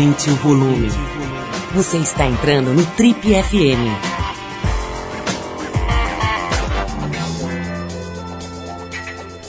[0.00, 0.88] Aumente o volume.
[1.74, 3.84] Você está entrando no Trip FM.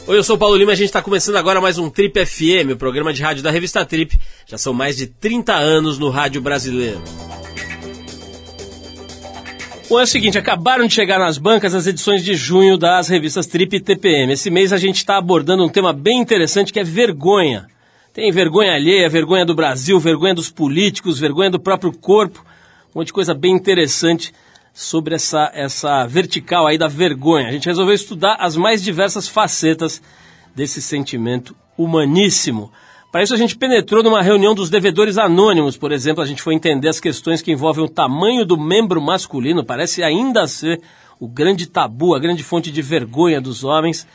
[0.08, 2.26] Oi, eu sou o Paulo Lima e a gente está começando agora mais um Trip
[2.26, 4.20] FM, o programa de rádio da revista Trip.
[4.46, 7.02] Já são mais de 30 anos no rádio brasileiro.
[9.90, 13.48] Bom, é o seguinte, acabaram de chegar nas bancas as edições de junho das revistas
[13.48, 14.34] Trip e TPM.
[14.34, 17.72] Esse mês a gente está abordando um tema bem interessante que é vergonha.
[18.14, 22.46] Tem vergonha alheia, vergonha do Brasil, vergonha dos políticos, vergonha do próprio corpo.
[22.94, 24.34] Um monte de coisa bem interessante
[24.74, 27.48] sobre essa, essa vertical aí da vergonha.
[27.48, 30.02] A gente resolveu estudar as mais diversas facetas
[30.54, 32.70] desse sentimento humaníssimo.
[33.14, 36.54] Para isso, a gente penetrou numa reunião dos devedores anônimos, por exemplo, a gente foi
[36.54, 40.82] entender as questões que envolvem o tamanho do membro masculino, parece ainda ser
[41.18, 44.06] o grande tabu, a grande fonte de vergonha dos homens.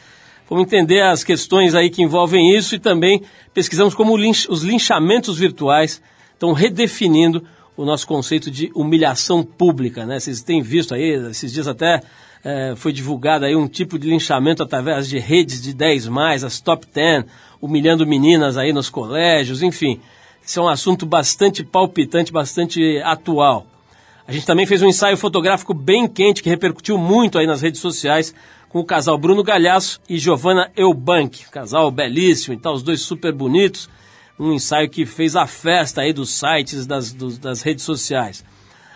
[0.49, 6.01] Vamos entender as questões aí que envolvem isso e também pesquisamos como os linchamentos virtuais
[6.33, 7.45] estão redefinindo
[7.77, 10.19] o nosso conceito de humilhação pública, né?
[10.21, 12.01] Vocês têm visto aí, esses dias até
[12.45, 16.61] é, foi divulgado aí um tipo de linchamento através de redes de 10 mais, as
[16.61, 17.25] top 10,
[17.61, 20.01] humilhando meninas aí nos colégios, enfim.
[20.45, 23.67] Isso é um assunto bastante palpitante, bastante atual.
[24.29, 27.81] A gente também fez um ensaio fotográfico bem quente que repercutiu muito aí nas redes
[27.81, 28.33] sociais
[28.69, 31.49] com o casal Bruno Galhaço e Giovanna Eubank.
[31.51, 33.89] Casal belíssimo e tal, os dois super bonitos.
[34.39, 38.45] Um ensaio que fez a festa aí dos sites, das, dos, das redes sociais.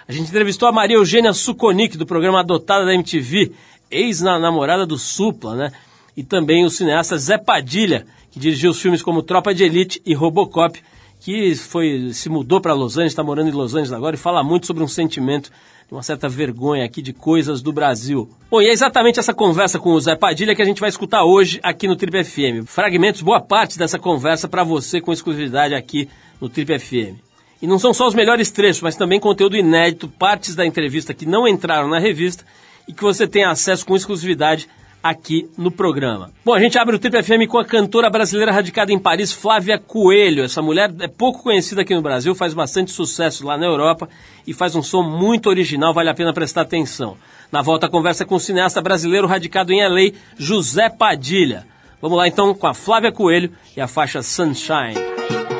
[0.06, 3.52] A gente entrevistou a Maria Eugênia Suconic, do programa Adotada da MTV,
[3.90, 5.72] ex-namorada do Supla, né?
[6.16, 10.12] E também o cineasta Zé Padilha, que dirigiu os filmes como Tropa de Elite e
[10.12, 10.82] Robocop,
[11.20, 14.42] que foi se mudou para Los Angeles, está morando em Los Angeles agora e fala
[14.42, 15.50] muito sobre um sentimento
[15.90, 18.30] uma certa vergonha aqui de coisas do Brasil.
[18.50, 21.24] Bom, e é exatamente essa conversa com o Zé Padilha que a gente vai escutar
[21.24, 22.66] hoje aqui no Trip FM.
[22.66, 26.08] Fragmentos, boa parte dessa conversa para você com exclusividade aqui
[26.40, 27.18] no Trip FM.
[27.60, 31.26] E não são só os melhores trechos, mas também conteúdo inédito, partes da entrevista que
[31.26, 32.44] não entraram na revista
[32.88, 34.68] e que você tem acesso com exclusividade
[35.02, 36.30] aqui no programa.
[36.44, 39.78] Bom, a gente abre o Trip FM com a cantora brasileira radicada em Paris, Flávia
[39.78, 40.44] Coelho.
[40.44, 44.08] Essa mulher é pouco conhecida aqui no Brasil, faz bastante sucesso lá na Europa
[44.46, 47.16] e faz um som muito original, vale a pena prestar atenção.
[47.50, 51.66] Na volta a conversa com o cineasta brasileiro radicado em LA, José Padilha.
[52.00, 55.59] Vamos lá então com a Flávia Coelho e a faixa Sunshine.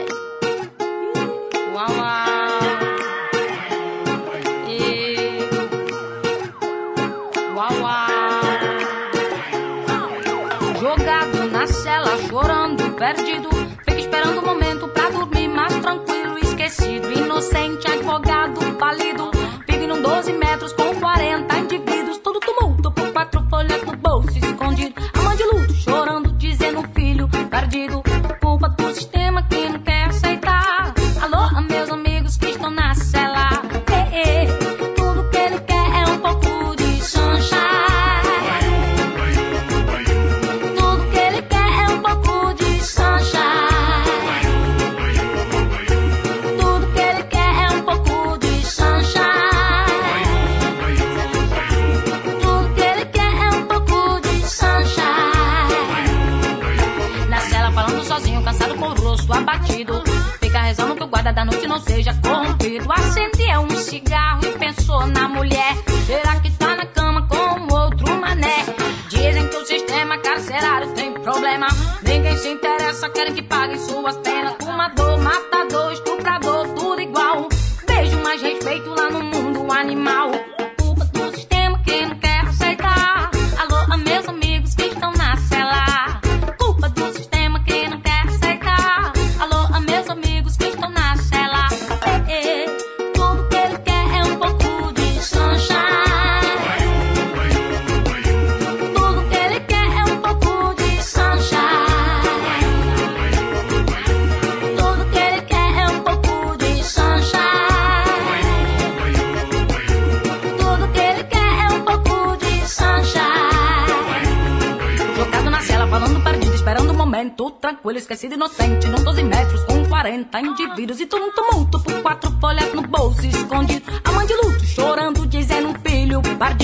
[13.00, 13.48] Perdido.
[13.82, 17.10] Fica esperando o momento pra dormir mais tranquilo, esquecido.
[17.10, 18.29] Inocente, advogado,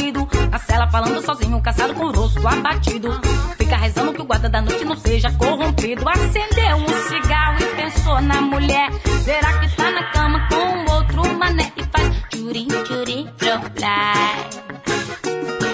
[0.07, 0.29] filho.
[0.51, 3.11] Na cela, falando sozinho, caçado com o rosto abatido.
[3.57, 6.09] Fica rezando que o guarda da noite não seja corrompido.
[6.09, 8.91] Acendeu um cigarro e pensou na mulher.
[9.25, 11.73] Será que tá na cama com outro mané?
[11.77, 13.51] E faz tchurim, tchurim, pro.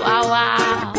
[0.00, 0.93] Uau, uau.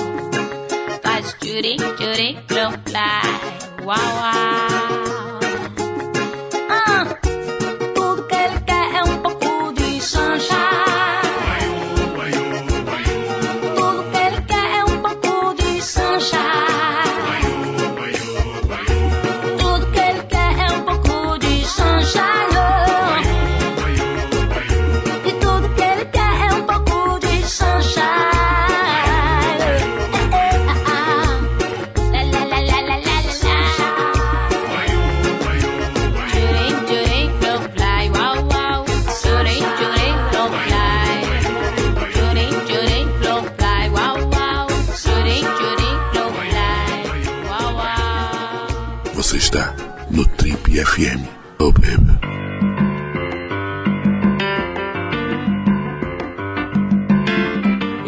[1.01, 3.85] Faz tchurim, tchurim, pro.
[3.85, 4.82] Uau, uau.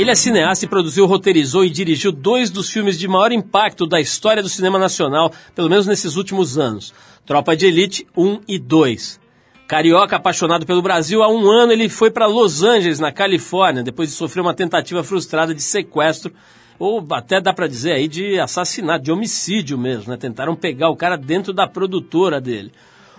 [0.05, 3.99] Ele é cineasta e produziu, roteirizou e dirigiu dois dos filmes de maior impacto da
[3.99, 6.93] história do cinema nacional, pelo menos nesses últimos anos:
[7.25, 9.19] Tropa de Elite 1 e 2.
[9.67, 14.09] Carioca apaixonado pelo Brasil, há um ano ele foi para Los Angeles, na Califórnia, depois
[14.09, 16.31] de sofrer uma tentativa frustrada de sequestro,
[16.77, 20.17] ou até dá para dizer aí de assassinato, de homicídio mesmo, né?
[20.17, 22.71] Tentaram pegar o cara dentro da produtora dele.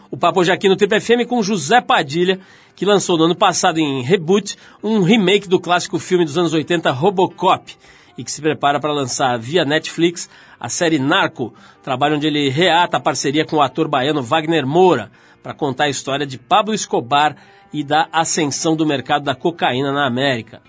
[0.08, 2.38] O papo hoje aqui no Trip FM com José Padilha,
[2.76, 6.92] que lançou no ano passado em Reboot um remake do clássico filme dos anos 80
[6.92, 7.74] Robocop
[8.16, 10.30] e que se prepara para lançar via Netflix
[10.60, 15.10] a série Narco, trabalho onde ele reata a parceria com o ator baiano Wagner Moura
[15.42, 17.36] para contar a história de Pablo Escobar
[17.72, 20.62] e da ascensão do mercado da cocaína na América.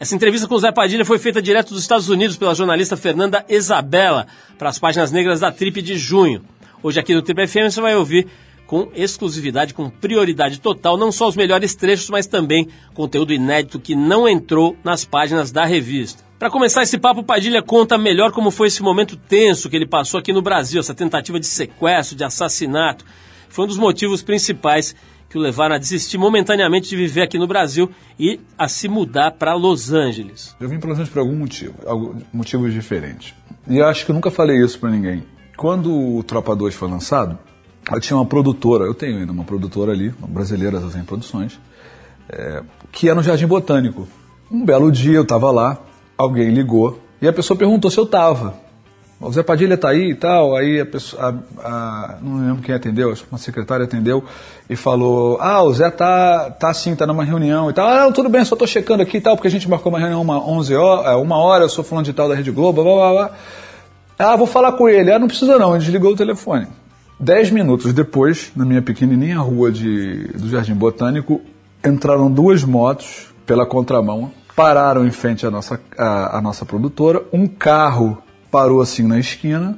[0.00, 3.44] Essa entrevista com o Zé Padilha foi feita direto dos Estados Unidos pela jornalista Fernanda
[3.50, 4.26] Isabela
[4.56, 6.42] para as páginas negras da Trip de junho.
[6.82, 8.28] Hoje aqui no Trip FM você vai ouvir
[8.68, 13.96] com exclusividade, com prioridade total, não só os melhores trechos, mas também conteúdo inédito que
[13.96, 16.22] não entrou nas páginas da revista.
[16.38, 20.20] Para começar esse papo, Padilha conta melhor como foi esse momento tenso que ele passou
[20.20, 23.04] aqui no Brasil, essa tentativa de sequestro, de assassinato
[23.48, 24.94] foi um dos motivos principais
[25.28, 29.32] que o levaram a desistir momentaneamente de viver aqui no Brasil e a se mudar
[29.32, 30.56] para Los Angeles.
[30.58, 31.74] Eu vim para Los Angeles por algum motivo,
[32.32, 33.34] motivos diferentes.
[33.66, 35.24] E acho que eu nunca falei isso para ninguém.
[35.56, 37.38] Quando o Tropa 2 foi lançado,
[37.96, 41.58] eu tinha uma produtora, eu tenho ainda uma produtora ali, uma brasileira das produções,
[42.28, 42.62] é,
[42.92, 44.06] que é no Jardim Botânico.
[44.50, 45.78] Um belo dia eu estava lá,
[46.16, 48.54] alguém ligou e a pessoa perguntou se eu estava.
[49.20, 52.72] O Zé Padilha tá aí e tal, aí a pessoa, a, a, não lembro quem
[52.72, 54.22] atendeu, uma secretária atendeu
[54.70, 58.28] e falou, ah, o Zé tá, tá assim, tá numa reunião e tal, ah, tudo
[58.28, 60.74] bem, só tô checando aqui e tal, porque a gente marcou uma reunião uma, 11
[60.76, 63.30] horas, é, uma hora, eu sou falando de tal da Rede Globo, blá, blá, blá.
[64.16, 65.12] Ah, vou falar com ele.
[65.12, 66.66] Ah, não precisa não, ele desligou o telefone.
[67.20, 71.40] Dez minutos depois, na minha pequenininha rua de, do Jardim Botânico,
[71.84, 77.48] entraram duas motos pela contramão, pararam em frente à nossa, à, à nossa produtora, um
[77.48, 78.22] carro
[78.52, 79.76] parou assim na esquina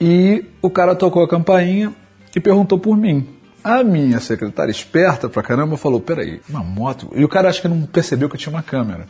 [0.00, 1.92] e o cara tocou a campainha
[2.34, 3.24] e perguntou por mim.
[3.62, 7.08] A minha secretária, esperta pra caramba, falou: Peraí, uma moto?
[7.14, 9.06] E o cara acho que não percebeu que tinha uma câmera.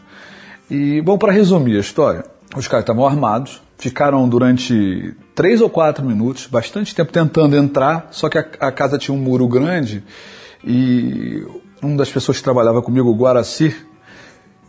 [0.71, 2.25] E, bom, para resumir a história,
[2.55, 8.29] os caras estavam armados, ficaram durante três ou quatro minutos, bastante tempo tentando entrar, só
[8.29, 10.05] que a, a casa tinha um muro grande
[10.65, 11.45] e
[11.83, 13.75] uma das pessoas que trabalhava comigo, o Guaraci,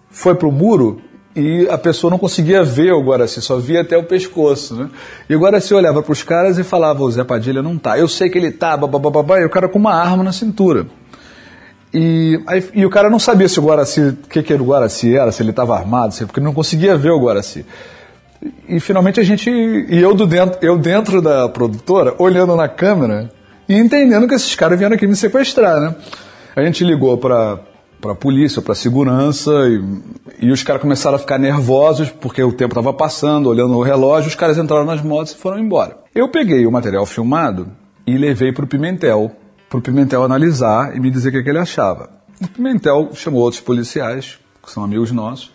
[0.10, 1.00] foi pro muro
[1.36, 4.90] e a pessoa não conseguia ver o Guaraci, só via até o pescoço, né?
[5.30, 8.00] E o Guaraci olhava para os caras e falava, o Zé Padilha não tá.
[8.00, 10.88] Eu sei que ele tá, babababá, e o cara com uma arma na cintura.
[11.94, 14.66] E, aí, e o cara não sabia se o Guaraci, o que, que era o
[14.66, 17.64] Guaraci era, se ele estava armado, porque ele não conseguia ver o Guaraci.
[18.68, 23.32] E, finalmente a gente, e eu, do dentro, eu dentro da produtora, olhando na câmera
[23.68, 25.96] e entendendo que esses caras vieram aqui me sequestrar, né?
[26.56, 27.60] A gente ligou para
[28.04, 32.74] para polícia, para segurança, e, e os caras começaram a ficar nervosos porque o tempo
[32.74, 35.98] estava passando, olhando o relógio, os caras entraram nas motos e foram embora.
[36.14, 37.72] Eu peguei o material filmado
[38.06, 39.32] e levei para o Pimentel,
[39.70, 42.10] para o Pimentel analisar e me dizer o que, é que ele achava.
[42.42, 45.54] O Pimentel chamou outros policiais, que são amigos nossos,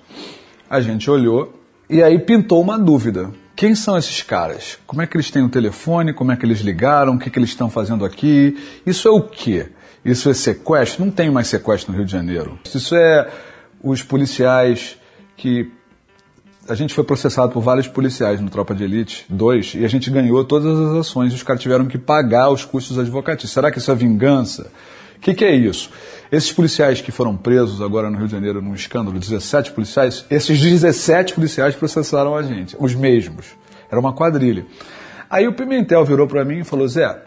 [0.71, 1.53] a gente olhou
[1.89, 3.31] e aí pintou uma dúvida.
[3.57, 4.79] Quem são esses caras?
[4.87, 6.13] Como é que eles têm o telefone?
[6.13, 7.15] Como é que eles ligaram?
[7.15, 8.57] O que, que eles estão fazendo aqui?
[8.87, 9.71] Isso é o quê?
[10.05, 11.05] Isso é sequestro?
[11.05, 12.59] Não tem mais sequestro no Rio de Janeiro.
[12.65, 13.29] Isso é
[13.83, 14.97] os policiais
[15.37, 15.73] que.
[16.69, 20.11] A gente foi processado por vários policiais no Tropa de Elite 2 e a gente
[20.11, 23.53] ganhou todas as ações e os caras tiveram que pagar os custos advocatícios.
[23.53, 24.71] Será que isso é vingança?
[25.19, 25.91] O que, que, é isso?
[26.31, 30.59] Esses policiais que foram presos agora no Rio de Janeiro num escândalo, 17 policiais, esses
[30.61, 33.47] 17 policiais processaram a gente, os mesmos.
[33.91, 34.65] Era uma quadrilha.
[35.29, 37.21] Aí o Pimentel virou para mim e falou: Zé,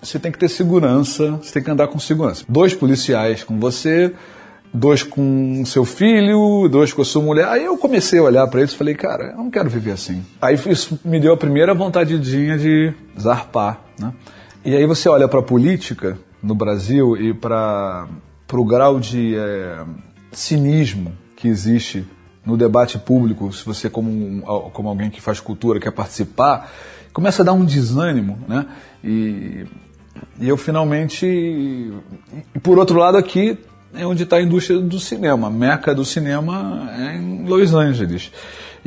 [0.00, 2.44] você tem que ter segurança, você tem que andar com segurança.
[2.48, 4.12] Dois policiais com você,
[4.72, 7.46] dois com seu filho, dois com a sua mulher.
[7.48, 10.24] Aí eu comecei a olhar para eles e falei, cara, eu não quero viver assim.
[10.40, 14.12] Aí isso me deu a primeira vontadinha de zarpar, né?
[14.64, 18.08] E aí você olha para a política no Brasil e para
[18.52, 19.84] o grau de é,
[20.32, 22.06] cinismo que existe
[22.44, 26.70] no debate público, se você como, como alguém que faz cultura quer participar,
[27.12, 28.66] começa a dar um desânimo, né?
[29.02, 29.66] E
[30.38, 31.26] e eu finalmente.
[31.26, 33.58] E por outro lado, aqui
[33.94, 35.48] é onde está a indústria do cinema.
[35.48, 38.30] A meca do cinema é em Los Angeles.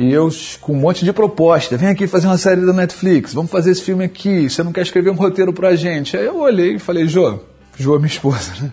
[0.00, 0.30] E eu
[0.62, 1.76] com um monte de proposta.
[1.76, 4.48] Vem aqui fazer uma série da Netflix, vamos fazer esse filme aqui.
[4.48, 6.16] Você não quer escrever um roteiro pra gente?
[6.16, 7.38] Aí eu olhei e falei, Jô,
[7.76, 8.72] Jô, minha esposa, né?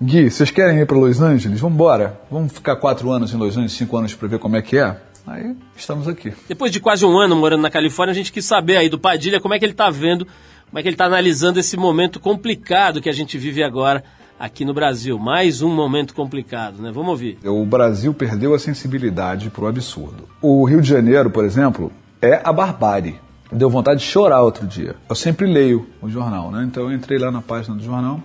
[0.00, 1.58] Gui, vocês querem ir para Los Angeles?
[1.58, 2.20] Vamos embora.
[2.30, 4.96] Vamos ficar quatro anos em Los Angeles, cinco anos para ver como é que é.
[5.26, 6.32] Aí estamos aqui.
[6.48, 9.40] Depois de quase um ano morando na Califórnia, a gente quis saber aí do Padilha
[9.40, 10.28] como é que ele está vendo
[10.72, 14.02] como é que ele está analisando esse momento complicado que a gente vive agora
[14.38, 15.18] aqui no Brasil.
[15.18, 16.90] Mais um momento complicado, né?
[16.92, 17.38] Vamos ouvir.
[17.44, 20.28] O Brasil perdeu a sensibilidade para o absurdo.
[20.40, 23.20] O Rio de Janeiro, por exemplo, é a barbárie.
[23.50, 24.96] Deu vontade de chorar outro dia.
[25.08, 26.64] Eu sempre leio o jornal, né?
[26.64, 28.20] Então eu entrei lá na página do jornal,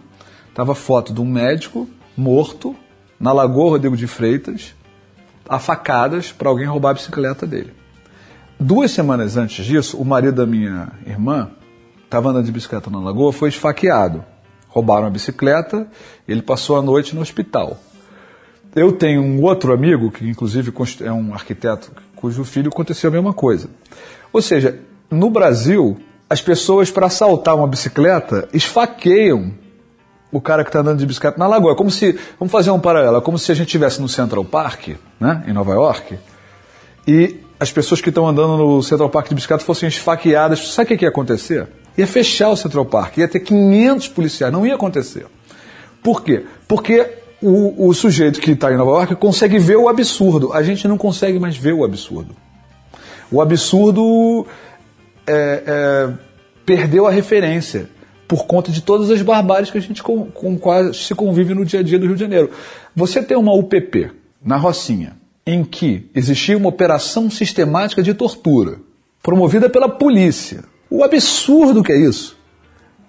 [0.53, 2.75] tava foto de um médico morto
[3.19, 4.73] na Lagoa Rodrigo de Freitas,
[5.47, 7.73] a facadas para alguém roubar a bicicleta dele.
[8.59, 11.49] Duas semanas antes disso, o marido da minha irmã
[12.03, 14.23] estava andando de bicicleta na lagoa, foi esfaqueado.
[14.77, 15.87] Roubaram a bicicleta,
[16.27, 17.79] ele passou a noite no hospital.
[18.75, 20.71] Eu tenho um outro amigo, que inclusive
[21.03, 23.71] é um arquiteto, cujo filho aconteceu a mesma coisa.
[24.31, 24.77] Ou seja,
[25.09, 25.97] no Brasil,
[26.29, 29.51] as pessoas para assaltar uma bicicleta esfaqueiam
[30.31, 31.75] o cara que está andando de bicicleta na lagoa.
[31.75, 35.43] Como se, vamos fazer um paralelo, como se a gente estivesse no Central Park, né,
[35.47, 36.19] em Nova York,
[37.07, 40.71] e as pessoas que estão andando no Central Park de bicicleta fossem esfaqueadas.
[40.71, 41.67] Sabe o que ia acontecer?
[41.97, 45.25] Ia fechar o Central Park, ia ter 500 policiais, não ia acontecer.
[46.03, 46.45] Por quê?
[46.67, 47.09] Porque
[47.41, 50.53] o, o sujeito que está em Nova York consegue ver o absurdo.
[50.53, 52.35] A gente não consegue mais ver o absurdo.
[53.31, 54.45] O absurdo
[55.25, 56.13] é, é,
[56.65, 57.89] perdeu a referência
[58.27, 61.65] por conta de todas as barbáries que a gente com, com quase se convive no
[61.65, 62.51] dia a dia do Rio de Janeiro.
[62.95, 64.11] Você tem uma UPP
[64.43, 68.79] na Rocinha, em que existia uma operação sistemática de tortura,
[69.23, 72.37] promovida pela polícia, o absurdo que é isso.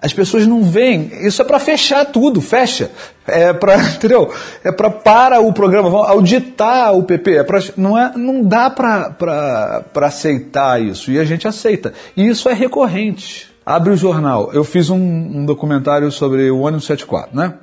[0.01, 1.11] As pessoas não veem.
[1.27, 2.91] Isso é para fechar tudo, fecha.
[3.27, 4.33] É para, entendeu?
[4.63, 7.39] É para para o programa, auditar o PP.
[7.39, 11.11] É pra, não, é, não dá para aceitar isso.
[11.11, 11.93] E a gente aceita.
[12.17, 13.51] E isso é recorrente.
[13.67, 14.51] Abre o jornal.
[14.53, 17.55] Eu fiz um, um documentário sobre o ônibus 74, né?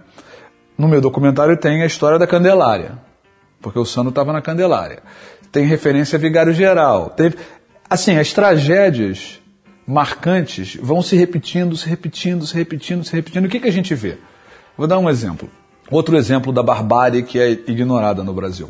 [0.77, 3.00] No meu documentário tem a história da Candelária.
[3.62, 5.00] Porque o Sano estava na Candelária.
[5.53, 7.12] Tem referência a Vigário Geral.
[7.12, 7.38] Teve,
[7.89, 9.39] assim, as tragédias
[9.88, 13.46] marcantes vão se repetindo, se repetindo, se repetindo, se repetindo.
[13.46, 14.18] O que, que a gente vê?
[14.77, 15.50] Vou dar um exemplo.
[15.89, 18.70] Outro exemplo da barbárie que é ignorada no Brasil.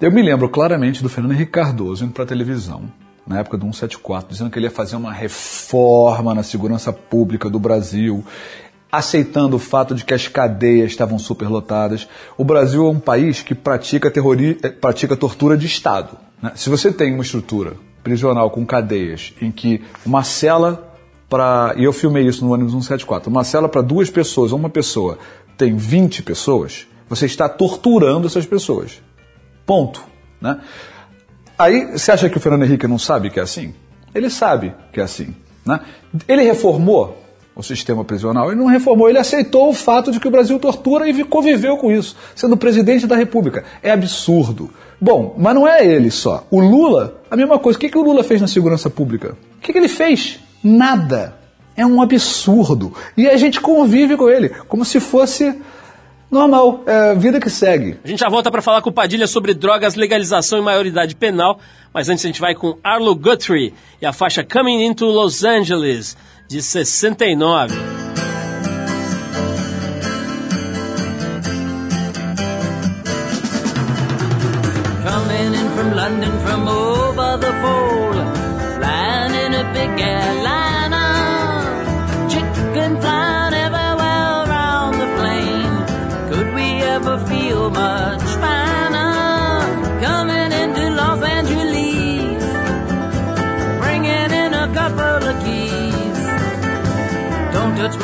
[0.00, 2.84] Eu me lembro claramente do Fernando Henrique Cardoso indo para a televisão,
[3.26, 7.58] na época do 174, dizendo que ele ia fazer uma reforma na segurança pública do
[7.58, 8.24] Brasil,
[8.90, 12.08] aceitando o fato de que as cadeias estavam superlotadas.
[12.36, 14.54] O Brasil é um país que pratica, terrori...
[14.80, 16.16] pratica tortura de Estado.
[16.40, 16.52] Né?
[16.54, 17.74] Se você tem uma estrutura
[18.08, 20.96] prisional com cadeias, em que uma cela
[21.28, 21.74] para.
[21.76, 23.30] E eu filmei isso no ônibus 174.
[23.30, 25.18] Uma cela para duas pessoas uma pessoa
[25.58, 29.02] tem 20 pessoas, você está torturando essas pessoas.
[29.66, 30.02] Ponto.
[30.40, 30.58] Né?
[31.58, 33.74] Aí, você acha que o Fernando Henrique não sabe que é assim?
[34.14, 35.34] Ele sabe que é assim.
[35.66, 35.80] Né?
[36.26, 37.22] Ele reformou
[37.58, 38.52] o sistema prisional.
[38.52, 41.90] Ele não reformou, ele aceitou o fato de que o Brasil tortura e conviveu com
[41.90, 43.64] isso, sendo presidente da República.
[43.82, 44.70] É absurdo.
[45.00, 46.46] Bom, mas não é ele só.
[46.52, 47.76] O Lula, a mesma coisa.
[47.76, 49.36] O que, que o Lula fez na segurança pública?
[49.56, 50.38] O que, que ele fez?
[50.62, 51.36] Nada.
[51.76, 52.92] É um absurdo.
[53.16, 55.54] E a gente convive com ele, como se fosse
[56.30, 57.98] normal, é vida que segue.
[58.04, 61.58] A gente já volta para falar com o Padilha sobre drogas, legalização e maioridade penal,
[61.92, 66.16] mas antes a gente vai com Arlo Guthrie e a faixa Coming into Los Angeles,
[66.48, 67.98] de 69.
[75.94, 78.22] London from over the pole,
[78.78, 80.27] flying in a big airliner,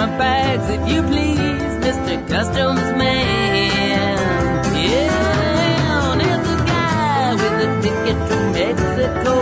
[0.06, 2.28] my bags if you please, Mr.
[2.28, 4.64] Customs Man.
[4.75, 9.37] Yeah, and it's a guy with a ticket to Mexico.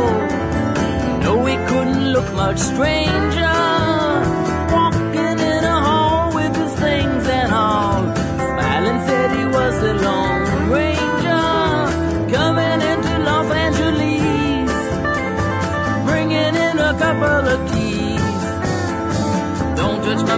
[1.25, 3.62] No, he couldn't look much stranger.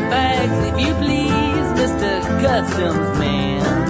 [0.00, 2.20] My bags if you please, Mr.
[2.42, 3.83] Customs Man.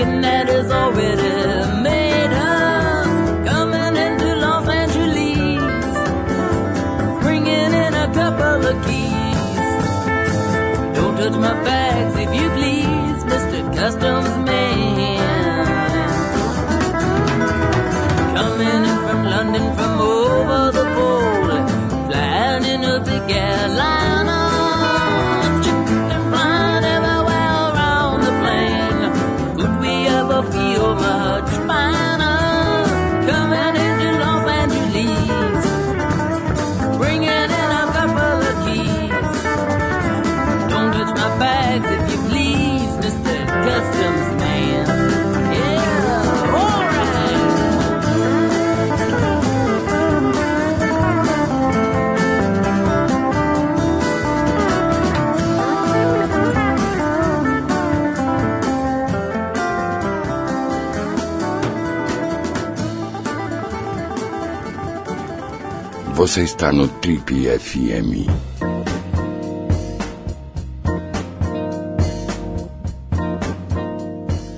[0.00, 1.19] Thinking that is already
[66.30, 68.30] Você está no Trip FM.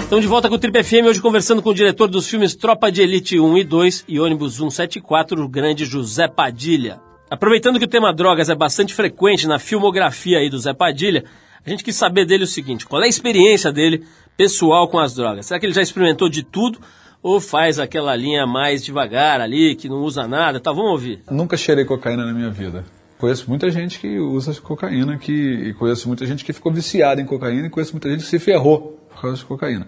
[0.01, 2.93] Estamos de volta com o Trip FM, hoje conversando com o diretor dos filmes Tropa
[2.93, 7.01] de Elite 1 e 2 e ônibus 174, o grande José Padilha.
[7.31, 11.25] Aproveitando que o tema drogas é bastante frequente na filmografia aí do Zé Padilha,
[11.65, 14.05] a gente quis saber dele o seguinte, qual é a experiência dele
[14.37, 15.47] pessoal com as drogas?
[15.47, 16.79] Será que ele já experimentou de tudo
[17.23, 20.59] ou faz aquela linha mais devagar ali, que não usa nada?
[20.59, 21.23] Tá, vamos ouvir.
[21.31, 22.85] Nunca cheirei cocaína na minha vida.
[23.19, 27.25] Conheço muita gente que usa cocaína, que, e conheço muita gente que ficou viciada em
[27.25, 29.87] cocaína, e conheço muita gente que se ferrou por causa de cocaína.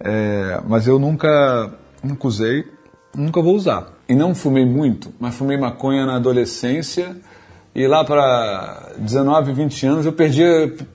[0.00, 2.64] É, mas eu nunca, nunca usei,
[3.14, 3.92] nunca vou usar.
[4.08, 7.14] E não fumei muito, mas fumei maconha na adolescência,
[7.74, 10.42] e lá para 19, 20 anos eu perdi,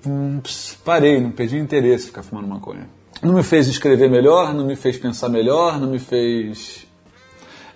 [0.07, 0.41] hum,
[0.83, 2.87] parei, não perdi interesse em ficar fumando maconha.
[3.21, 6.87] Não me fez escrever melhor, não me fez pensar melhor, não me fez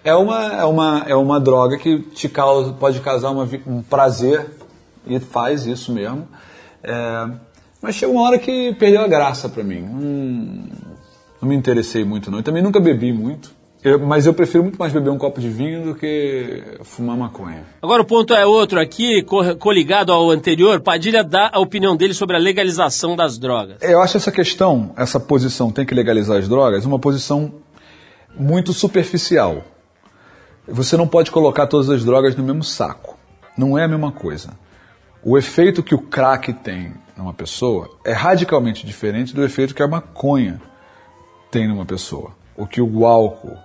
[0.03, 4.49] é uma, é uma, é uma droga que te causa, pode causar uma, um prazer,
[5.08, 6.27] e faz isso mesmo.
[6.84, 7.29] É,
[7.82, 9.82] mas chegou uma hora que perdeu a graça para mim.
[9.82, 10.67] Não,
[11.41, 12.39] não me interessei muito, não.
[12.39, 13.51] E também nunca bebi muito.
[13.83, 17.63] Eu- mas eu prefiro muito mais beber um copo de vinho do que fumar maconha.
[17.81, 22.13] Agora o ponto é outro aqui, co- coligado ao anterior, Padilha dá a opinião dele
[22.13, 23.77] sobre a legalização das drogas.
[23.81, 27.55] Eu acho essa questão, essa posição tem que legalizar as drogas, uma posição
[28.37, 29.63] muito superficial.
[30.67, 33.17] Você não pode colocar todas as drogas no mesmo saco.
[33.57, 34.51] Não é a mesma coisa.
[35.21, 39.87] O efeito que o crack tem numa pessoa é radicalmente diferente do efeito que a
[39.87, 40.61] maconha
[41.51, 42.31] tem numa pessoa.
[42.57, 43.57] O que o álcool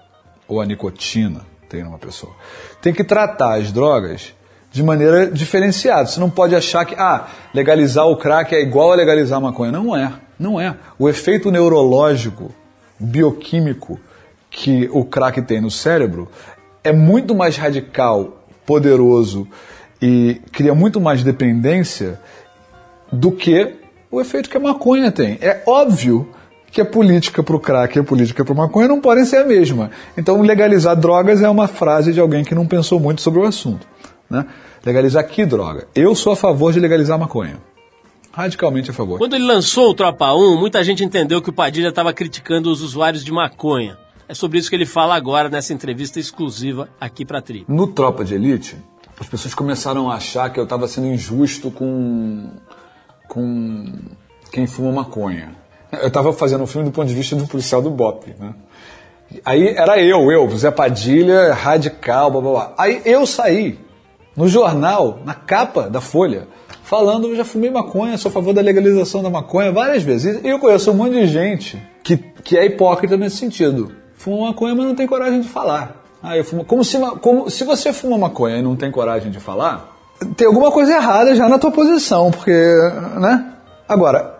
[0.48, 2.32] ou a nicotina tem numa pessoa.
[2.80, 4.32] Tem que tratar as drogas
[4.72, 6.06] de maneira diferenciada.
[6.06, 9.70] Você não pode achar que ah, legalizar o crack é igual a legalizar a maconha.
[9.70, 10.12] Não é.
[10.38, 10.74] Não é.
[10.98, 12.54] O efeito neurológico,
[12.98, 14.00] bioquímico
[14.50, 16.28] que o crack tem no cérebro
[16.82, 19.46] é muito mais radical, poderoso
[20.00, 22.20] e cria muito mais dependência
[23.12, 23.74] do que
[24.10, 25.38] o efeito que a maconha tem.
[25.40, 26.28] É óbvio
[26.70, 29.38] que a política para o crack e a política para a maconha não podem ser
[29.38, 29.90] a mesma.
[30.16, 33.86] Então, legalizar drogas é uma frase de alguém que não pensou muito sobre o assunto.
[34.28, 34.46] Né?
[34.84, 35.86] Legalizar que droga?
[35.94, 37.56] Eu sou a favor de legalizar a maconha.
[38.32, 39.18] Radicalmente a favor.
[39.18, 42.82] Quando ele lançou o Tropa 1, muita gente entendeu que o Padilha estava criticando os
[42.82, 43.96] usuários de maconha.
[44.28, 47.64] É sobre isso que ele fala agora nessa entrevista exclusiva aqui para Tri.
[47.66, 48.76] No Tropa de Elite,
[49.18, 52.50] as pessoas começaram a achar que eu estava sendo injusto com,
[53.26, 53.92] com
[54.52, 55.56] quem fuma maconha.
[55.92, 58.54] Eu estava fazendo um filme do ponto de vista do policial do BOP, né?
[59.44, 62.74] Aí era eu, eu, Zé Padilha, radical, blá blá blá.
[62.78, 63.78] Aí eu saí
[64.36, 66.46] no jornal, na capa da Folha,
[66.82, 70.40] falando eu já fumei maconha, sou a favor da legalização da maconha várias vezes.
[70.42, 73.92] E eu conheço um monte de gente que, que é hipócrita nesse sentido.
[74.14, 76.02] Fuma maconha, mas não tem coragem de falar.
[76.22, 76.64] Ah, eu fumo.
[76.64, 79.96] Como se, como, se você fuma maconha e não tem coragem de falar,
[80.36, 82.50] tem alguma coisa errada já na tua posição, porque,
[83.20, 83.52] né?
[83.88, 84.37] Agora,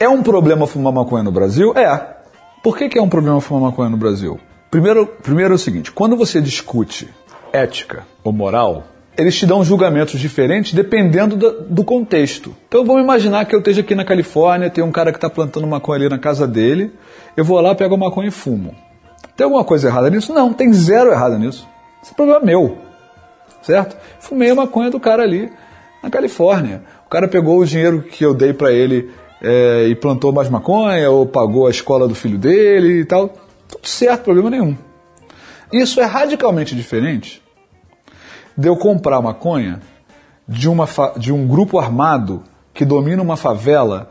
[0.00, 1.76] é um problema fumar maconha no Brasil?
[1.76, 2.16] É.
[2.62, 4.40] Por que, que é um problema fumar maconha no Brasil?
[4.70, 7.08] Primeiro, primeiro é o seguinte: quando você discute
[7.52, 8.84] ética ou moral,
[9.16, 12.56] eles te dão julgamentos diferentes dependendo do, do contexto.
[12.66, 15.66] Então vamos imaginar que eu esteja aqui na Califórnia, tem um cara que está plantando
[15.66, 16.92] maconha ali na casa dele,
[17.36, 18.74] eu vou lá, pego a maconha e fumo.
[19.36, 20.32] Tem alguma coisa errada nisso?
[20.32, 21.68] Não, tem zero errado nisso.
[22.02, 22.78] Esse é problema meu.
[23.62, 23.96] Certo?
[24.18, 25.50] Fumei a maconha do cara ali
[26.02, 26.82] na Califórnia.
[27.06, 29.10] O cara pegou o dinheiro que eu dei para ele
[29.42, 33.28] é, e plantou mais maconha, ou pagou a escola do filho dele e tal.
[33.68, 34.76] Tudo certo, problema nenhum.
[35.72, 37.42] Isso é radicalmente diferente
[38.56, 39.80] de eu comprar maconha
[40.46, 42.42] de, uma de um grupo armado
[42.74, 44.08] que domina uma favela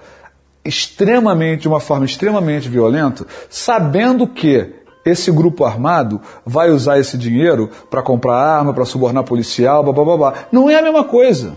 [0.63, 4.73] extremamente, de uma forma extremamente violenta, sabendo que
[5.05, 10.33] esse grupo armado vai usar esse dinheiro para comprar arma, para subornar policial, blá.
[10.51, 11.53] Não é a mesma coisa.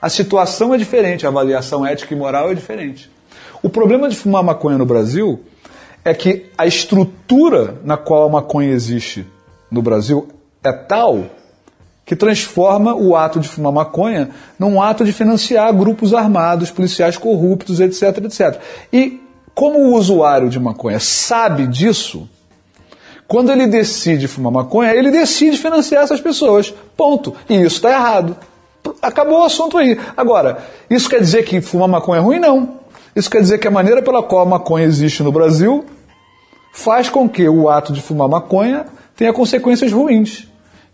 [0.00, 3.10] A situação é diferente, a avaliação ética e moral é diferente.
[3.62, 5.40] O problema de fumar maconha no Brasil
[6.04, 9.26] é que a estrutura na qual a maconha existe
[9.70, 10.28] no Brasil
[10.62, 11.26] é tal
[12.04, 17.80] que transforma o ato de fumar maconha num ato de financiar grupos armados, policiais corruptos,
[17.80, 18.60] etc, etc.
[18.90, 19.20] E
[19.54, 22.26] como o usuário de maconha sabe disso,
[23.26, 26.72] quando ele decide fumar maconha, ele decide financiar essas pessoas.
[26.96, 27.34] Ponto.
[27.46, 28.34] E isso está errado.
[29.00, 29.98] Acabou o assunto aí.
[30.16, 32.38] Agora, isso quer dizer que fumar maconha é ruim?
[32.38, 32.78] Não.
[33.14, 35.84] Isso quer dizer que a maneira pela qual a maconha existe no Brasil
[36.72, 40.47] faz com que o ato de fumar maconha tenha consequências ruins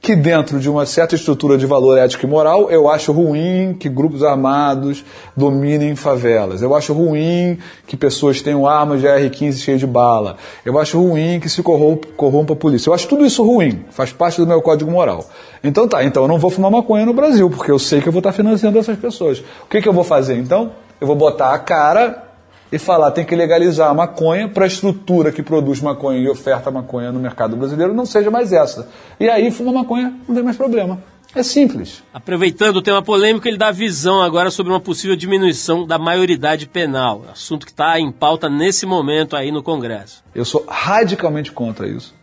[0.05, 3.89] que dentro de uma certa estrutura de valor ético e moral, eu acho ruim que
[3.89, 5.03] grupos armados
[5.35, 6.61] dominem favelas.
[6.61, 10.37] Eu acho ruim que pessoas tenham armas de AR-15 cheias de bala.
[10.63, 12.91] Eu acho ruim que se corrompa, a polícia.
[12.91, 15.25] Eu acho tudo isso ruim, faz parte do meu código moral.
[15.65, 18.13] Então tá, então eu não vou fumar maconha no Brasil, porque eu sei que eu
[18.13, 19.39] vou estar financiando essas pessoas.
[19.39, 20.73] O que, que eu vou fazer então?
[21.01, 22.24] Eu vou botar a cara
[22.71, 26.71] e falar tem que legalizar a maconha para a estrutura que produz maconha e oferta
[26.71, 28.89] maconha no mercado brasileiro não seja mais essa.
[29.19, 31.01] E aí fuma maconha, não tem mais problema.
[31.35, 32.03] É simples.
[32.13, 37.25] Aproveitando o tema polêmico, ele dá visão agora sobre uma possível diminuição da maioridade penal,
[37.33, 40.23] assunto que está em pauta nesse momento aí no Congresso.
[40.33, 42.15] Eu sou radicalmente contra isso.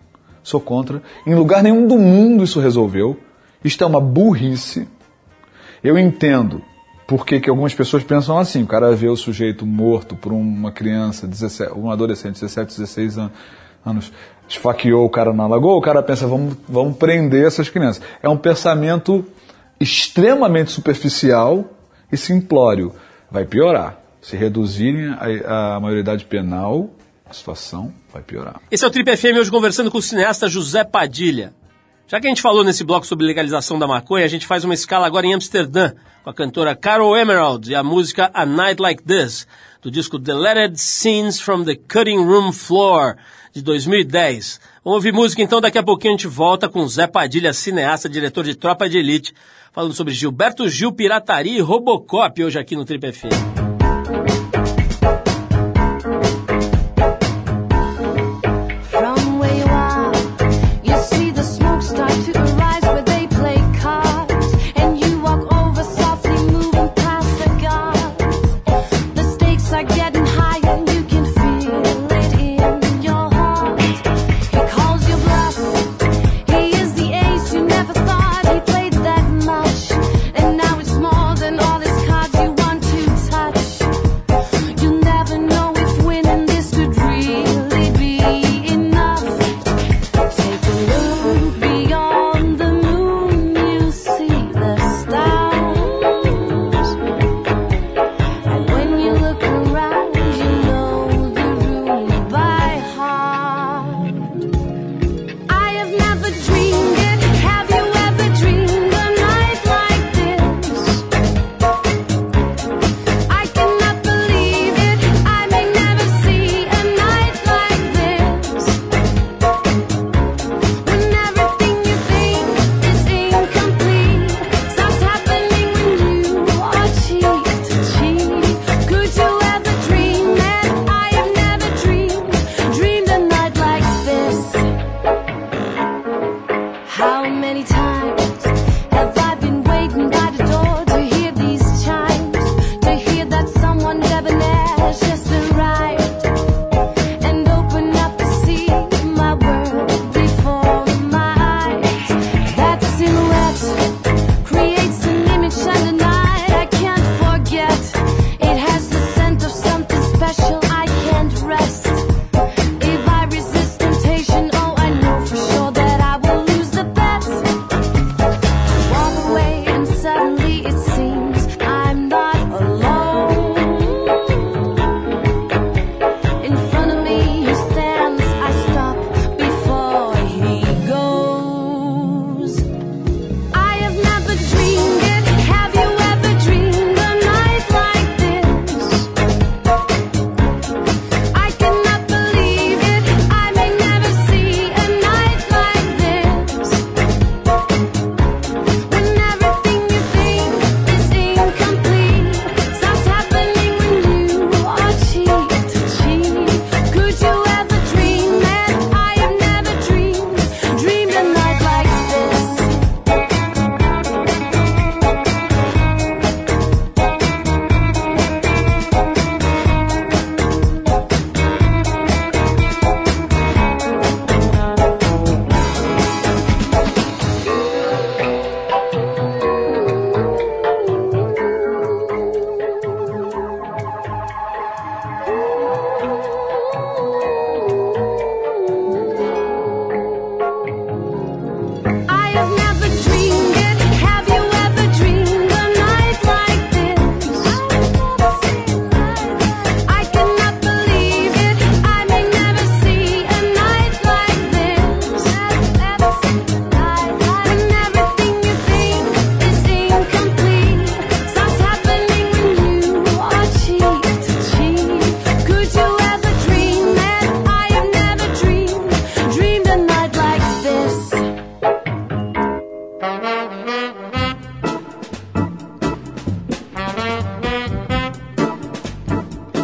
[0.42, 1.04] Sou contra.
[1.28, 3.20] Em lugar nenhum do mundo isso resolveu.
[3.64, 4.88] Isto é uma burrice.
[5.84, 6.64] Eu entendo
[7.12, 8.64] por que, que algumas pessoas pensam assim.
[8.64, 13.30] O cara vê o sujeito morto por uma criança, 17, um adolescente, 17, 16 an-
[13.86, 14.14] anos,
[14.48, 18.02] esfaqueou o cara na lagoa, o cara pensa, vamos, vamos prender essas crianças.
[18.24, 19.26] É um pensamento
[19.78, 21.66] extremamente superficial
[22.10, 22.94] e simplório.
[23.30, 24.00] Vai piorar.
[24.22, 25.10] Se reduzirem
[25.46, 26.92] a, a maioridade penal,
[27.30, 28.62] a situação vai piorar.
[28.72, 31.54] Esse é o Trip FM, hoje conversando com o cineasta José Padilha.
[32.12, 34.74] Já que a gente falou nesse bloco sobre legalização da maconha, a gente faz uma
[34.74, 39.02] escala agora em Amsterdã, com a cantora Carol Emerald e a música A Night Like
[39.02, 39.48] This,
[39.82, 43.16] do disco Deleted Scenes from the Cutting Room Floor,
[43.54, 44.60] de 2010.
[44.84, 48.44] Vamos ouvir música então, daqui a pouquinho a gente volta com Zé Padilha, cineasta, diretor
[48.44, 49.34] de Tropa de Elite,
[49.72, 53.61] falando sobre Gilberto Gil, pirataria e Robocop, hoje aqui no Trip FM.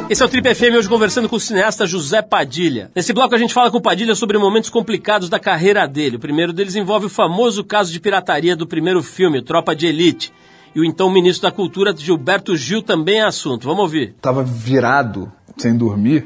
[0.09, 2.89] Esse é o Trip FM hoje conversando com o cineasta José Padilha.
[2.95, 6.15] Nesse bloco a gente fala com o Padilha sobre momentos complicados da carreira dele.
[6.15, 10.33] O primeiro deles envolve o famoso caso de pirataria do primeiro filme, Tropa de Elite.
[10.73, 13.67] E o então ministro da Cultura, Gilberto Gil, também é assunto.
[13.67, 14.15] Vamos ouvir.
[14.21, 16.25] Tava virado, sem dormir,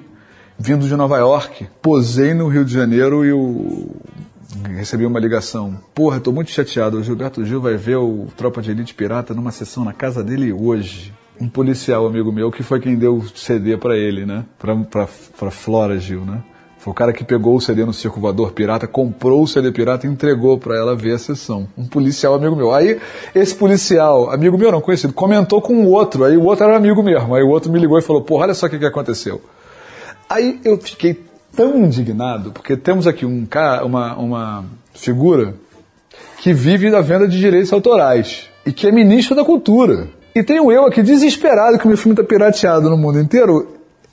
[0.60, 1.68] vindo de Nova York.
[1.82, 3.90] Posei no Rio de Janeiro e o...
[4.76, 5.76] recebi uma ligação.
[5.96, 7.00] Porra, tô muito chateado.
[7.00, 10.54] O Gilberto Gil vai ver o Tropa de Elite Pirata numa sessão na casa dele
[10.54, 11.12] hoje.
[11.42, 14.46] Um policial amigo meu que foi quem deu o CD pra ele, né?
[14.60, 16.44] Pra, pra, pra Flora Gil, né?
[16.78, 20.06] Foi o cara que pegou o CD no Circo Voador Pirata, comprou o CD Pirata
[20.06, 21.68] e entregou pra ela ver a sessão.
[21.76, 22.72] Um policial amigo meu.
[22.72, 23.00] Aí,
[23.34, 26.24] esse policial, amigo meu não conhecido, comentou com o outro.
[26.24, 27.34] Aí o outro era amigo mesmo.
[27.36, 29.42] Aí o outro me ligou e falou: Porra, olha só o que, que aconteceu.
[30.30, 31.20] Aí eu fiquei
[31.56, 35.56] tão indignado, porque temos aqui um cara, uma, uma figura
[36.40, 40.08] que vive da venda de direitos autorais e que é ministro da cultura.
[40.34, 43.68] E tenho eu aqui desesperado que meu filme está pirateado no mundo inteiro,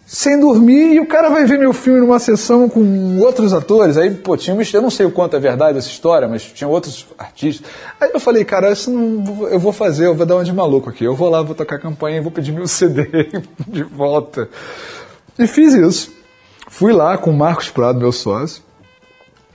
[0.05, 3.97] sem dormir, e o cara vai ver meu filme numa sessão com outros atores.
[3.97, 6.67] Aí, pô, tinha um, eu não sei o quanto é verdade essa história, mas tinha
[6.67, 7.71] outros artistas.
[8.01, 10.89] Aí eu falei, cara, isso não, eu vou fazer, eu vou dar uma de maluco
[10.91, 11.05] aqui.
[11.05, 13.29] Eu vou lá, vou tocar campanha e vou pedir meu CD
[13.67, 14.49] de volta.
[15.39, 16.13] E fiz isso.
[16.69, 18.63] Fui lá com o Marcos Prado, meu sócio.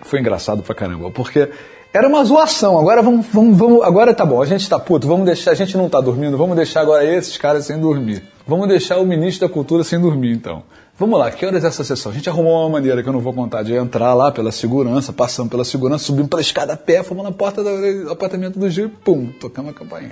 [0.02, 1.50] Foi engraçado pra caramba, porque
[1.94, 2.80] era uma zoação.
[2.80, 5.78] Agora vamos, vamos, vamos, agora tá bom, a gente tá puto, vamos deixar, a gente
[5.78, 8.24] não tá dormindo, vamos deixar agora esses caras sem dormir.
[8.48, 10.64] Vamos deixar o ministro da cultura sem dormir, então.
[10.98, 12.12] Vamos lá, que horas é essa sessão?
[12.12, 15.14] A gente arrumou uma maneira que eu não vou contar de entrar lá pela segurança,
[15.14, 18.86] passamos pela segurança, subimos pela escada a pé, fomos na porta do apartamento do Gil
[18.86, 20.12] e pum, tocamos a campainha.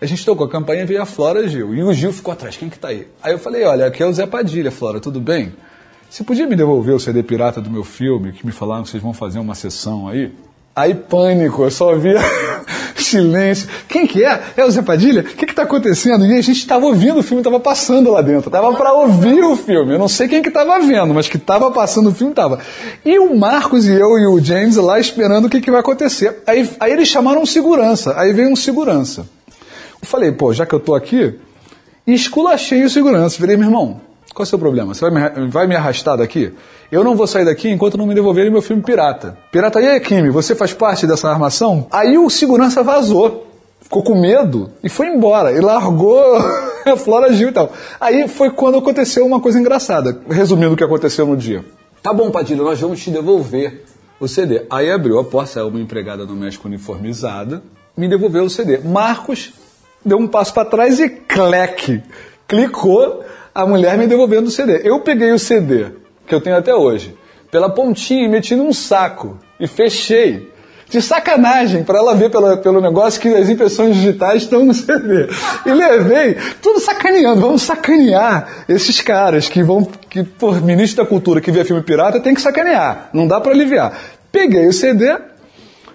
[0.00, 1.74] A gente tocou a campainha, veio a Flora Gil.
[1.74, 3.08] E o Gil ficou atrás, quem que tá aí?
[3.22, 5.54] Aí eu falei, olha, aqui é o Zé Padilha, Flora, tudo bem?
[6.10, 9.02] Você podia me devolver o CD pirata do meu filme, que me falaram que vocês
[9.02, 10.32] vão fazer uma sessão aí?
[10.76, 12.18] Aí pânico, eu só via
[12.96, 13.68] silêncio.
[13.88, 14.42] Quem que é?
[14.56, 15.20] É o Zé Padilha?
[15.20, 16.26] O que que tá acontecendo?
[16.26, 18.50] E a gente estava ouvindo o filme, estava passando lá dentro.
[18.50, 19.92] Tava para ouvir o filme.
[19.92, 22.58] Eu não sei quem que estava vendo, mas que estava passando o filme tava.
[23.04, 26.42] E o Marcos e eu e o James lá esperando o que que vai acontecer.
[26.44, 28.18] Aí, aí eles chamaram segurança.
[28.18, 29.28] Aí veio um segurança.
[30.02, 31.38] Eu falei, pô, já que eu tô aqui,
[32.04, 33.38] esculachei o segurança.
[33.38, 34.00] Falei, meu irmão,
[34.34, 34.92] qual é o seu problema?
[34.92, 36.52] Você vai me, vai me arrastar daqui?
[36.90, 39.38] Eu não vou sair daqui enquanto não me devolverem meu filme pirata.
[39.52, 41.86] Pirataria é crime, você faz parte dessa armação?
[41.90, 43.46] Aí o segurança vazou.
[43.80, 45.52] Ficou com medo e foi embora.
[45.52, 46.36] E largou
[46.84, 47.72] a Flora Gil e tal.
[48.00, 50.20] Aí foi quando aconteceu uma coisa engraçada.
[50.28, 51.64] Resumindo o que aconteceu no dia.
[52.02, 53.84] Tá bom, Padilha, nós vamos te devolver
[54.18, 54.66] o CD.
[54.68, 57.62] Aí abriu a porta, saiu uma empregada do México uniformizada,
[57.96, 58.78] me devolveu o CD.
[58.78, 59.52] Marcos
[60.04, 62.02] deu um passo para trás e cleque.
[62.48, 64.80] Clicou, a mulher me devolvendo o CD.
[64.82, 65.86] Eu peguei o CD,
[66.26, 67.16] que eu tenho até hoje,
[67.50, 70.52] pela pontinha e meti num saco e fechei.
[70.86, 75.28] De sacanagem, para ela ver pela, pelo negócio que as impressões digitais estão no CD.
[75.64, 81.40] E levei, tudo sacaneando, vamos sacanear esses caras que vão, que por ministro da cultura
[81.40, 83.98] que vê filme pirata tem que sacanear, não dá para aliviar.
[84.30, 85.16] Peguei o CD,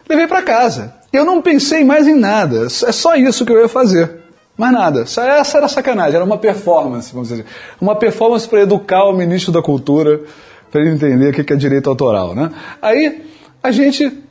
[0.09, 0.95] levei para casa.
[1.13, 4.18] Eu não pensei mais em nada, é só isso que eu ia fazer.
[4.59, 5.03] Mais nada.
[5.03, 5.23] Essa
[5.57, 7.45] era sacanagem, era uma performance, vamos dizer.
[7.79, 10.19] Uma performance para educar o ministro da Cultura,
[10.69, 12.51] para ele entender o que é direito autoral, né?
[12.81, 13.23] Aí
[13.63, 14.21] a gente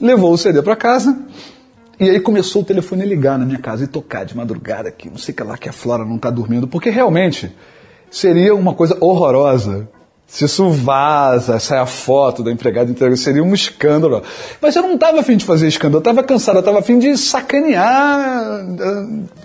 [0.00, 1.20] levou o CD para casa
[2.00, 5.10] e aí começou o telefone a ligar na minha casa e tocar de madrugada aqui,
[5.10, 7.54] não sei que lá que a Flora não tá dormindo, porque realmente
[8.10, 9.86] seria uma coisa horrorosa.
[10.30, 14.22] Se isso vaza, sai a foto da empregada entrega, seria um escândalo.
[14.60, 17.16] Mas eu não estava afim de fazer escândalo, eu estava cansado, eu estava afim de
[17.16, 18.62] sacanear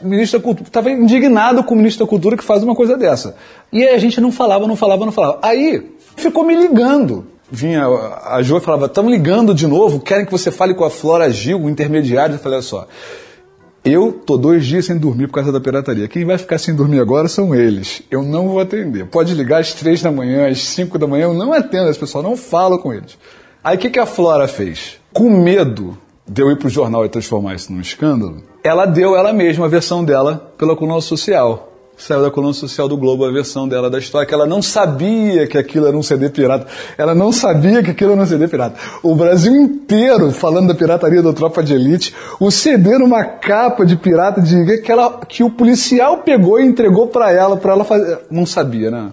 [0.03, 0.67] o ministro da Cultura.
[0.67, 3.33] Estava indignado com o ministro da Cultura que faz uma coisa dessa.
[3.71, 5.39] E aí a gente não falava, não falava, não falava.
[5.41, 7.27] Aí ficou me ligando.
[7.49, 7.87] Vinha
[8.25, 11.29] a Jo e falava, estamos ligando de novo, querem que você fale com a Flora
[11.29, 12.35] Gil, o intermediário.
[12.35, 12.87] Eu falei, olha só,
[13.83, 16.07] eu tô dois dias sem dormir por causa da pirataria.
[16.07, 18.01] Quem vai ficar sem dormir agora são eles.
[18.09, 19.05] Eu não vou atender.
[19.07, 22.23] Pode ligar às três da manhã, às cinco da manhã, eu não atendo esse pessoal,
[22.23, 23.17] não falo com eles.
[23.63, 24.99] Aí o que, que a Flora fez?
[25.11, 29.33] Com medo de eu ir pro jornal e transformar isso num escândalo, ela deu ela
[29.33, 31.72] mesma a versão dela pela coluna social.
[31.95, 35.47] Saiu da coluna social do Globo a versão dela da história, que ela não sabia
[35.47, 36.67] que aquilo era um CD pirata.
[36.97, 38.77] Ela não sabia que aquilo era um CD pirata.
[39.01, 43.95] O Brasil inteiro falando da pirataria do Tropa de Elite, o CD numa capa de
[43.95, 48.19] pirata de que, ela, que o policial pegou e entregou para ela, para ela fazer.
[48.29, 49.11] Não sabia, né?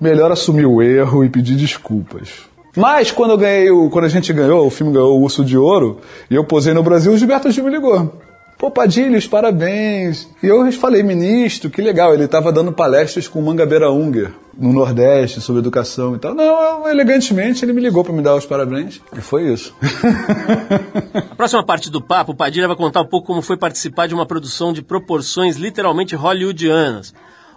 [0.00, 2.50] Melhor assumir o erro e pedir desculpas.
[2.74, 5.98] Mas quando eu ganhei, quando a gente ganhou, o filme ganhou o Urso de Ouro,
[6.30, 8.12] e eu posei no Brasil, o Gilberto Gil me ligou.
[8.60, 10.28] Pô, Padilhos, parabéns.
[10.42, 12.12] E eu falei, ministro, que legal.
[12.12, 16.34] Ele estava dando palestras com o Mangabeira Unger no Nordeste sobre educação e tal.
[16.34, 19.00] Não, elegantemente ele me ligou para me dar os parabéns.
[19.16, 19.74] E foi isso.
[21.14, 24.14] Na próxima parte do papo, o Padilha vai contar um pouco como foi participar de
[24.14, 27.14] uma produção de proporções literalmente hollywoodianas.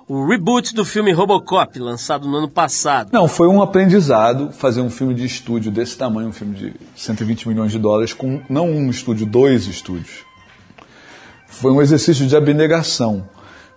[0.08, 3.10] o reboot do filme Robocop, lançado no ano passado.
[3.12, 7.50] Não, foi um aprendizado fazer um filme de estúdio desse tamanho, um filme de 120
[7.50, 10.23] milhões de dólares, com não um estúdio, dois estúdios.
[11.54, 13.28] Foi um exercício de abnegação,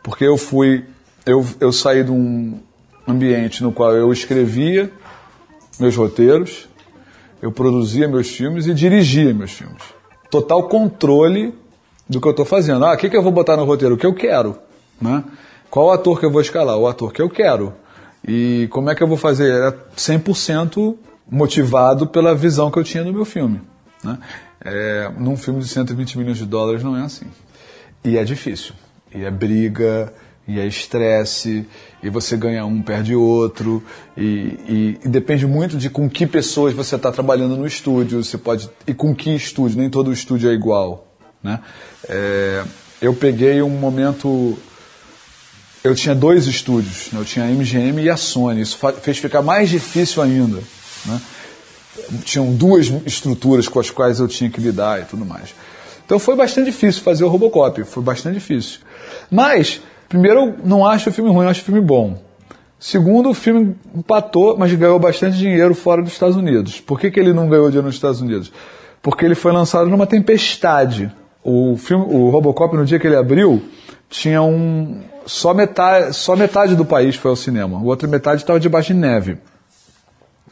[0.03, 0.85] porque eu fui,
[1.25, 2.59] eu, eu saí de um
[3.07, 4.91] ambiente no qual eu escrevia
[5.79, 6.69] meus roteiros,
[7.41, 9.83] eu produzia meus filmes e dirigia meus filmes.
[10.31, 11.55] Total controle
[12.09, 12.85] do que eu estou fazendo.
[12.85, 13.95] Ah, o que, que eu vou botar no roteiro?
[13.95, 14.59] O que eu quero.
[15.01, 15.23] Né?
[15.71, 16.79] Qual ator que eu vou escalar?
[16.79, 17.75] O ator que eu quero.
[18.27, 19.53] E como é que eu vou fazer?
[19.53, 20.97] É 100%
[21.31, 23.61] motivado pela visão que eu tinha no meu filme.
[24.03, 24.19] Né?
[24.65, 27.27] É, num filme de 120 milhões de dólares não é assim.
[28.07, 28.73] E é difícil.
[29.15, 30.13] E é briga,
[30.47, 31.67] e é estresse,
[32.03, 33.83] e você ganha um, perde outro,
[34.17, 38.39] e, e- e depende muito de com que pessoas você está trabalhando no estúdio, você
[38.39, 41.09] pode e com que estúdio, nem todo estúdio é igual,
[41.43, 41.59] né?
[42.09, 42.65] É,
[43.03, 44.57] eu peguei um momento,
[45.83, 47.19] eu tinha dois estúdios, né?
[47.21, 50.63] eu tinha a MGM e a Sony, isso fez ficar mais difícil ainda,
[51.07, 51.21] né?
[52.25, 55.55] tinham duas estruturas com as quais eu tinha que lidar e tudo mais.
[56.07, 58.79] Então foi bastante difícil fazer o Robocop, foi bastante difícil.
[59.31, 62.17] Mas, primeiro, eu não acho o filme ruim, eu acho o filme bom.
[62.79, 66.81] Segundo, o filme empatou, mas ganhou bastante dinheiro fora dos Estados Unidos.
[66.81, 68.53] Por que, que ele não ganhou dinheiro nos Estados Unidos?
[69.03, 71.11] Porque ele foi lançado numa tempestade.
[71.43, 73.63] O filme, o Robocop, no dia que ele abriu,
[74.09, 77.79] tinha um só metade, só metade do país foi ao cinema.
[77.79, 79.39] A outra metade estava debaixo de neve.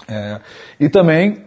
[0.08, 0.40] É,
[0.80, 1.44] e também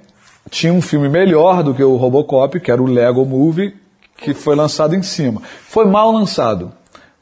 [0.49, 3.75] tinha um filme melhor do que o Robocop, que era o Lego Movie,
[4.17, 5.41] que foi lançado em cima.
[5.67, 6.71] Foi mal lançado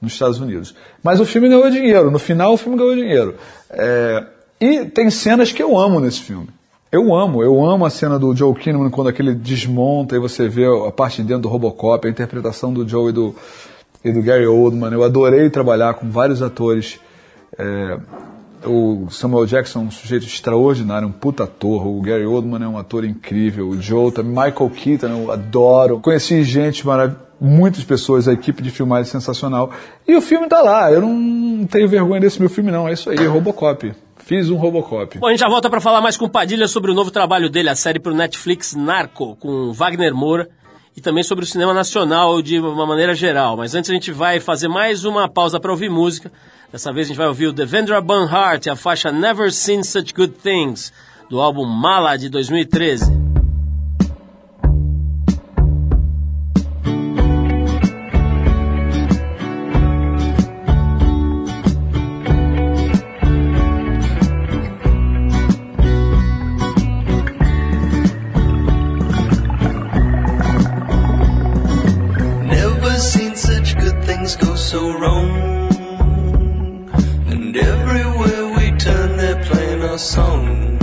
[0.02, 0.74] nos Estados Unidos.
[1.04, 2.10] Mas o filme ganhou dinheiro.
[2.10, 3.36] No final, o filme ganhou dinheiro.
[3.70, 4.24] É,
[4.60, 6.48] e tem cenas que eu amo nesse filme.
[6.92, 10.66] Eu amo, eu amo a cena do Joe Kinnaman quando aquele desmonta e você vê
[10.66, 13.36] a parte de dentro do Robocop, a interpretação do Joe e do,
[14.04, 14.94] e do Gary Oldman.
[14.94, 16.98] Eu adorei trabalhar com vários atores.
[17.58, 18.00] É,
[18.66, 21.88] o Samuel Jackson é um sujeito extraordinário, um puta ator.
[21.88, 23.70] O Gary Oldman é um ator incrível.
[23.70, 24.32] O Joe também.
[24.32, 26.00] Michael Keaton, eu adoro.
[26.00, 27.26] Conheci gente maravilhosa.
[27.40, 29.70] Muitas pessoas, a equipe de filmagem sensacional.
[30.08, 30.90] E o filme tá lá.
[30.90, 32.88] Eu não tenho vergonha desse meu filme, não.
[32.88, 33.94] É isso aí, Robocop.
[34.18, 35.20] Fiz um Robocop.
[35.20, 37.70] Bom, a gente já volta pra falar mais com Padilha sobre o novo trabalho dele,
[37.70, 40.50] a série pro Netflix Narco, com Wagner Moura,
[40.96, 43.58] e também sobre o cinema nacional de uma maneira geral.
[43.58, 46.32] Mas antes a gente vai fazer mais uma pausa para ouvir música.
[46.72, 50.34] Dessa vez a gente vai ouvir o Devendra Banhart a faixa Never Seen Such Good
[50.42, 50.92] Things,
[51.30, 53.06] do álbum Mala de 2013.
[72.44, 75.45] Never seen such good things go so wrong.
[79.98, 80.75] Song.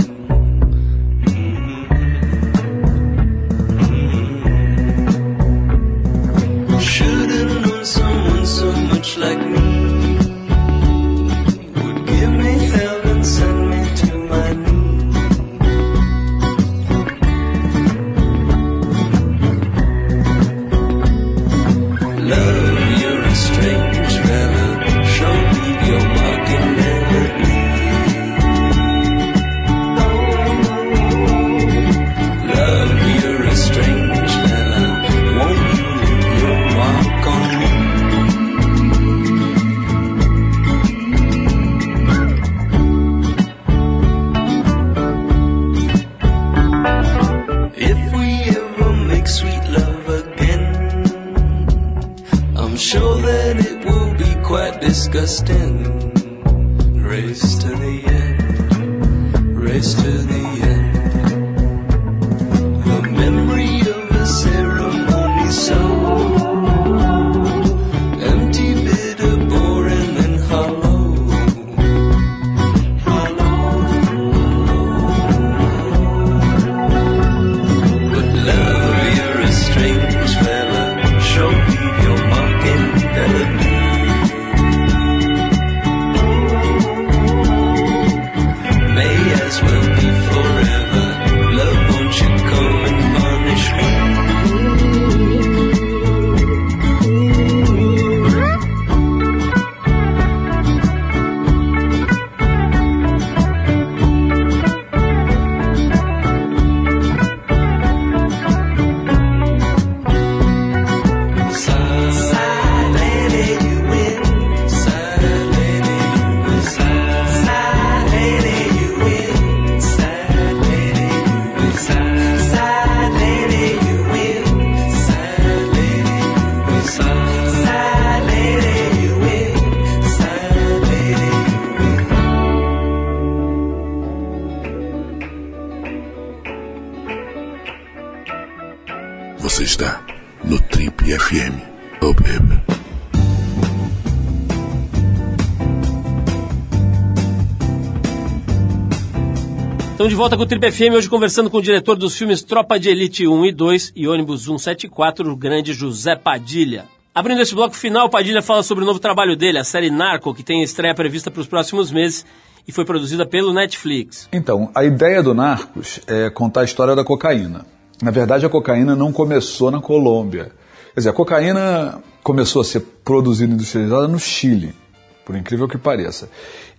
[150.03, 152.77] Estamos de volta com o Trip FM, hoje conversando com o diretor dos filmes Tropa
[152.77, 156.83] de Elite 1 e 2 e Ônibus 174, o grande José Padilha.
[157.15, 160.43] Abrindo esse bloco final, Padilha fala sobre o novo trabalho dele, a série Narco, que
[160.43, 162.25] tem estreia prevista para os próximos meses
[162.67, 164.27] e foi produzida pelo Netflix.
[164.33, 167.65] Então, a ideia do Narcos é contar a história da cocaína.
[168.01, 170.51] Na verdade, a cocaína não começou na Colômbia.
[170.93, 174.75] Quer dizer, a cocaína começou a ser produzida e industrializada no Chile,
[175.23, 176.29] por incrível que pareça.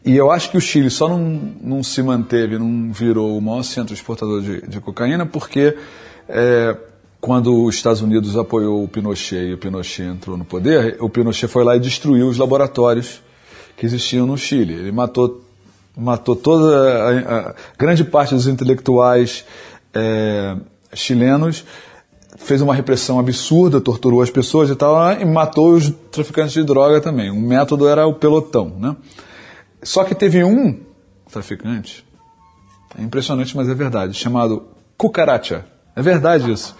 [0.05, 1.19] E eu acho que o Chile só não,
[1.63, 5.75] não se manteve, não virou o maior centro exportador de, de cocaína porque
[6.29, 6.77] é,
[7.21, 11.49] quando os Estados Unidos apoiou o Pinochet e o Pinochet entrou no poder, o Pinochet
[11.49, 13.23] foi lá e destruiu os laboratórios
[13.79, 14.75] que existiam no Chile.
[14.75, 15.43] Ele matou,
[15.97, 19.43] matou toda a, a grande parte dos intelectuais
[19.95, 20.55] é,
[20.93, 21.65] chilenos,
[22.37, 27.01] fez uma repressão absurda, torturou as pessoas e tal, e matou os traficantes de droga
[27.01, 27.31] também.
[27.31, 28.95] O método era o pelotão, né?
[29.85, 30.81] Só que teve um
[31.31, 32.05] traficante,
[32.99, 34.67] é impressionante, mas é verdade, chamado
[34.97, 35.67] Cucaracha.
[35.95, 36.77] É verdade isso.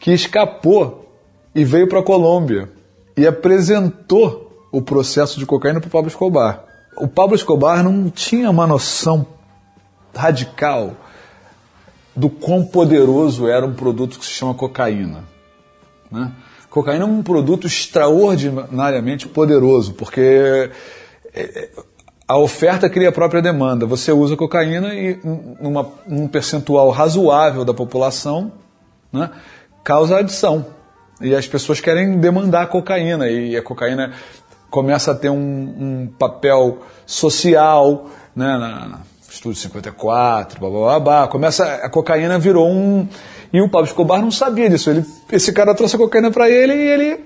[0.00, 1.16] Que escapou
[1.54, 2.70] e veio para a Colômbia
[3.16, 6.64] e apresentou o processo de cocaína para Pablo Escobar.
[6.96, 9.26] O Pablo Escobar não tinha uma noção
[10.14, 10.96] radical
[12.14, 15.24] do quão poderoso era um produto que se chama cocaína.
[16.10, 16.32] Né?
[16.68, 20.70] Cocaína é um produto extraordinariamente poderoso, porque
[21.32, 21.70] é,
[22.28, 23.86] a oferta cria a própria demanda.
[23.86, 25.18] Você usa cocaína e
[25.58, 28.52] numa, num percentual razoável da população
[29.10, 29.30] né,
[29.82, 30.66] causa adição.
[31.22, 33.28] E as pessoas querem demandar cocaína.
[33.30, 34.12] E a cocaína
[34.70, 39.00] começa a ter um, um papel social, né, na,
[39.30, 41.28] Estúdio 54, blá, blá, blá, blá.
[41.28, 43.08] Começa, a cocaína virou um...
[43.52, 44.90] E o Pablo Escobar não sabia disso.
[44.90, 47.24] Ele, esse cara trouxe a cocaína para ele e ele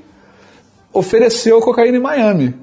[0.92, 2.54] ofereceu a cocaína em Miami.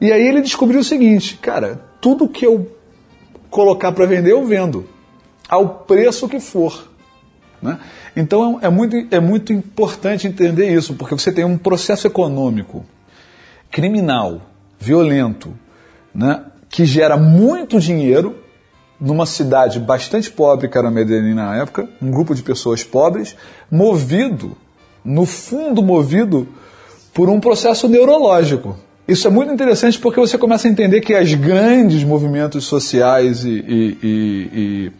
[0.00, 2.70] E aí ele descobriu o seguinte, cara, tudo que eu
[3.50, 4.86] colocar para vender eu vendo,
[5.48, 6.88] ao preço que for.
[7.62, 7.78] Né?
[8.14, 12.84] Então é muito, é muito importante entender isso, porque você tem um processo econômico,
[13.70, 14.42] criminal,
[14.78, 15.54] violento,
[16.14, 16.44] né?
[16.68, 18.36] que gera muito dinheiro
[19.00, 23.36] numa cidade bastante pobre, que era Medellín na época, um grupo de pessoas pobres,
[23.70, 24.56] movido,
[25.04, 26.48] no fundo movido,
[27.12, 28.76] por um processo neurológico.
[29.08, 33.50] Isso é muito interessante porque você começa a entender que os grandes movimentos sociais e,
[33.50, 34.92] e, e, e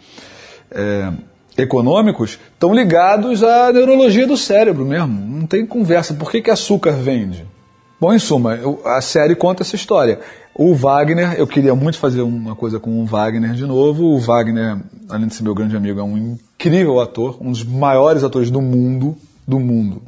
[0.71, 1.13] é,
[1.59, 5.09] econômicos estão ligados à neurologia do cérebro mesmo.
[5.09, 6.15] Não tem conversa.
[6.15, 7.45] Por que, que açúcar vende?
[8.01, 10.21] Bom, em suma, a série conta essa história.
[10.55, 14.05] O Wagner, eu queria muito fazer uma coisa com o Wagner de novo.
[14.05, 14.79] O Wagner,
[15.09, 18.63] além de ser meu grande amigo, é um incrível ator, um dos maiores atores do
[18.63, 19.17] mundo,
[19.49, 20.03] do mundo.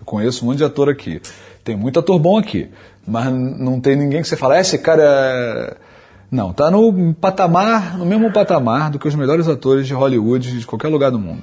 [0.00, 1.20] Eu conheço um monte de ator aqui.
[1.68, 2.66] Tem muito ator bom aqui,
[3.06, 5.76] mas não tem ninguém que você fala, "Ah, esse cara é...
[6.30, 10.64] Não, tá no patamar, no mesmo patamar do que os melhores atores de Hollywood de
[10.64, 11.42] qualquer lugar do mundo.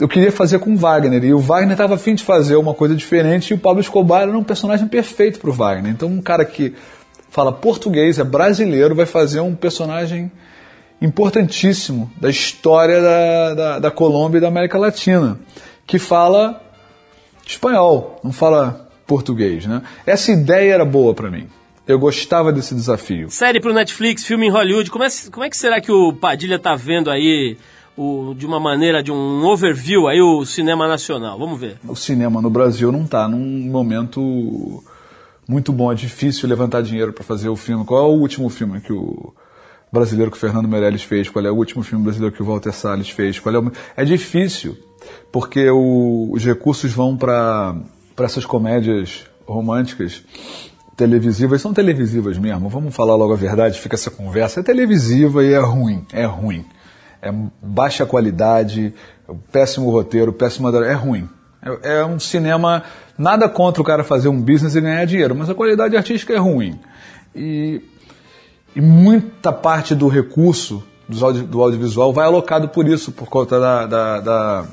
[0.00, 3.50] Eu queria fazer com Wagner, e o Wagner estava afim de fazer uma coisa diferente,
[3.50, 5.92] e o Pablo Escobar era um personagem perfeito para o Wagner.
[5.92, 6.72] Então, um cara que
[7.28, 10.32] fala português, é brasileiro, vai fazer um personagem
[10.98, 15.38] importantíssimo da história da, da, da Colômbia e da América Latina,
[15.86, 16.58] que fala
[17.46, 19.66] espanhol, não fala português.
[19.66, 19.82] Né?
[20.04, 21.46] Essa ideia era boa para mim.
[21.86, 23.30] Eu gostava desse desafio.
[23.30, 24.90] Série pro Netflix, filme em Hollywood.
[24.90, 27.56] Como é, como é que será que o Padilha tá vendo aí,
[27.96, 31.38] o, de uma maneira, de um overview aí, o cinema nacional?
[31.38, 31.76] Vamos ver.
[31.86, 34.82] O cinema no Brasil não está num momento
[35.48, 35.92] muito bom.
[35.92, 37.84] É difícil levantar dinheiro para fazer o filme.
[37.84, 39.32] Qual é o último filme que o
[39.92, 41.28] brasileiro que o Fernando Meirelles fez?
[41.30, 43.38] Qual é o último filme brasileiro que o Walter Salles fez?
[43.38, 43.70] Qual é, o...
[43.96, 44.76] é difícil,
[45.30, 47.76] porque o- os recursos vão para
[48.24, 50.22] essas comédias românticas
[50.96, 51.60] televisivas.
[51.60, 54.60] São televisivas mesmo, vamos falar logo a verdade, fica essa conversa.
[54.60, 56.64] É televisiva e é ruim, é ruim.
[57.20, 58.94] É baixa qualidade,
[59.52, 60.70] péssimo roteiro, péssima...
[60.84, 61.28] É ruim.
[61.82, 62.82] É, é um cinema...
[63.18, 66.38] Nada contra o cara fazer um business e ganhar dinheiro, mas a qualidade artística é
[66.38, 66.78] ruim.
[67.34, 67.80] E
[68.76, 73.58] e muita parte do recurso dos audi- do audiovisual vai alocado por isso, por conta
[73.58, 74.66] da, da, da,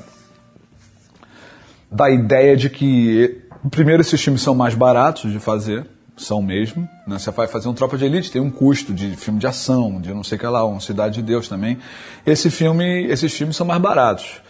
[1.94, 3.40] da ideia de que,
[3.70, 5.86] primeiro, esses filmes são mais baratos de fazer,
[6.16, 6.88] são mesmo.
[7.06, 7.18] Né?
[7.18, 10.12] Você vai fazer um Tropa de Elite, tem um custo de filme de ação, de
[10.12, 11.78] não sei o que lá, um Cidade de Deus também.
[12.26, 14.42] Esse filme, esses filmes são mais baratos.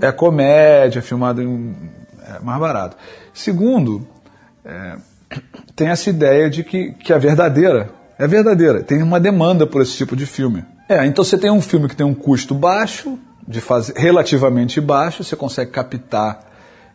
[0.00, 1.76] É comédia, filmado em,
[2.26, 2.96] é mais barato.
[3.32, 4.06] Segundo,
[4.64, 4.96] é,
[5.76, 8.82] tem essa ideia de que, que a verdadeira é verdadeira.
[8.82, 10.64] Tem uma demanda por esse tipo de filme.
[10.88, 15.22] É, então você tem um filme que tem um custo baixo, de fazer, relativamente baixo,
[15.22, 16.47] você consegue captar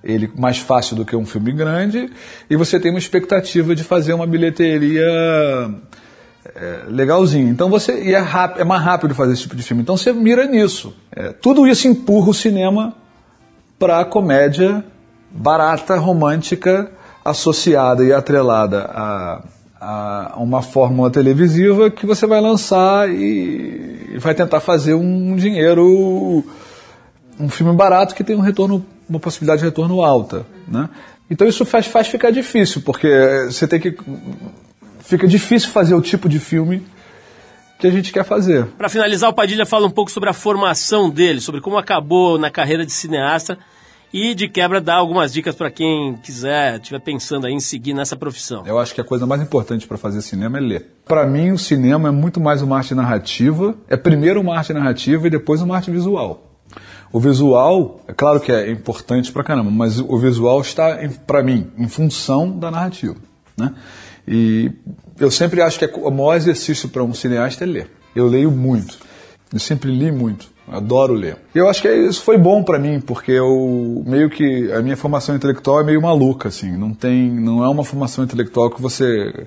[0.03, 2.09] ele mais fácil do que um filme grande
[2.49, 5.05] e você tem uma expectativa de fazer uma bilheteria
[6.55, 7.49] é, legalzinho.
[7.49, 9.81] Então você e é, ráp- é mais rápido fazer esse tipo de filme.
[9.81, 10.93] Então você mira nisso.
[11.15, 12.93] É, tudo isso empurra o cinema
[13.79, 14.83] para a comédia
[15.31, 16.91] barata, romântica,
[17.25, 19.41] associada e atrelada a,
[19.81, 26.43] a uma fórmula televisiva que você vai lançar e, e vai tentar fazer um dinheiro,
[27.39, 30.89] um filme barato que tem um retorno, uma possibilidade de retorno alta, né?
[31.29, 33.07] Então isso faz, faz ficar difícil, porque
[33.47, 33.95] você tem que
[34.99, 36.85] fica difícil fazer o tipo de filme
[37.77, 38.65] que a gente quer fazer.
[38.77, 42.49] Para finalizar, o Padilha fala um pouco sobre a formação dele, sobre como acabou na
[42.49, 43.57] carreira de cineasta
[44.13, 48.15] e de quebra dá algumas dicas para quem quiser, estiver pensando aí em seguir nessa
[48.15, 48.63] profissão.
[48.65, 50.87] Eu acho que a coisa mais importante para fazer cinema é ler.
[51.03, 53.75] Para mim, o cinema é muito mais uma arte narrativa.
[53.89, 56.52] É primeiro uma arte narrativa e depois uma arte visual.
[57.13, 60.97] O visual, é claro que é importante pra caramba, mas o visual está,
[61.27, 63.15] para mim, em função da narrativa.
[63.55, 63.71] Né?
[64.27, 64.71] E
[65.19, 67.91] eu sempre acho que o maior exercício para um cineasta é ler.
[68.15, 68.97] Eu leio muito.
[69.53, 70.51] Eu sempre li muito.
[70.67, 71.37] Adoro ler.
[71.53, 74.97] E eu acho que isso foi bom para mim, porque eu meio que a minha
[74.97, 79.45] formação intelectual é meio maluca assim, não tem, não é uma formação intelectual que você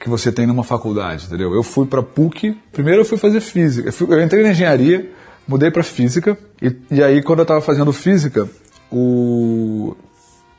[0.00, 1.54] que você tem numa faculdade, entendeu?
[1.54, 3.88] Eu fui para PUC, primeiro eu fui fazer física.
[3.88, 5.08] Eu, fui- eu entrei na engenharia,
[5.46, 8.48] mudei para física e, e aí quando eu estava fazendo física,
[8.90, 9.96] o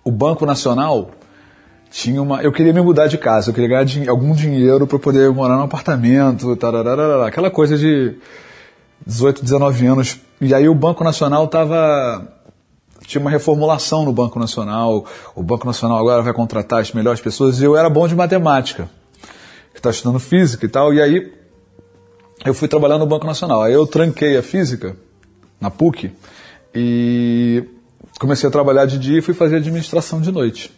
[0.03, 1.11] o Banco Nacional
[1.89, 2.41] tinha uma.
[2.41, 5.55] Eu queria me mudar de casa, eu queria ganhar din- algum dinheiro para poder morar
[5.55, 8.15] num apartamento, tararara, aquela coisa de
[9.05, 10.19] 18, 19 anos.
[10.41, 12.27] E aí o Banco Nacional tava.
[13.05, 15.05] Tinha uma reformulação no Banco Nacional.
[15.35, 17.61] O Banco Nacional agora vai contratar as melhores pessoas.
[17.61, 18.89] E eu era bom de matemática,
[19.73, 20.93] estava estudando física e tal.
[20.93, 21.31] E aí
[22.45, 23.63] eu fui trabalhar no Banco Nacional.
[23.63, 24.95] Aí eu tranquei a física
[25.59, 26.11] na PUC
[26.75, 27.63] e
[28.19, 30.71] comecei a trabalhar de dia e fui fazer administração de noite.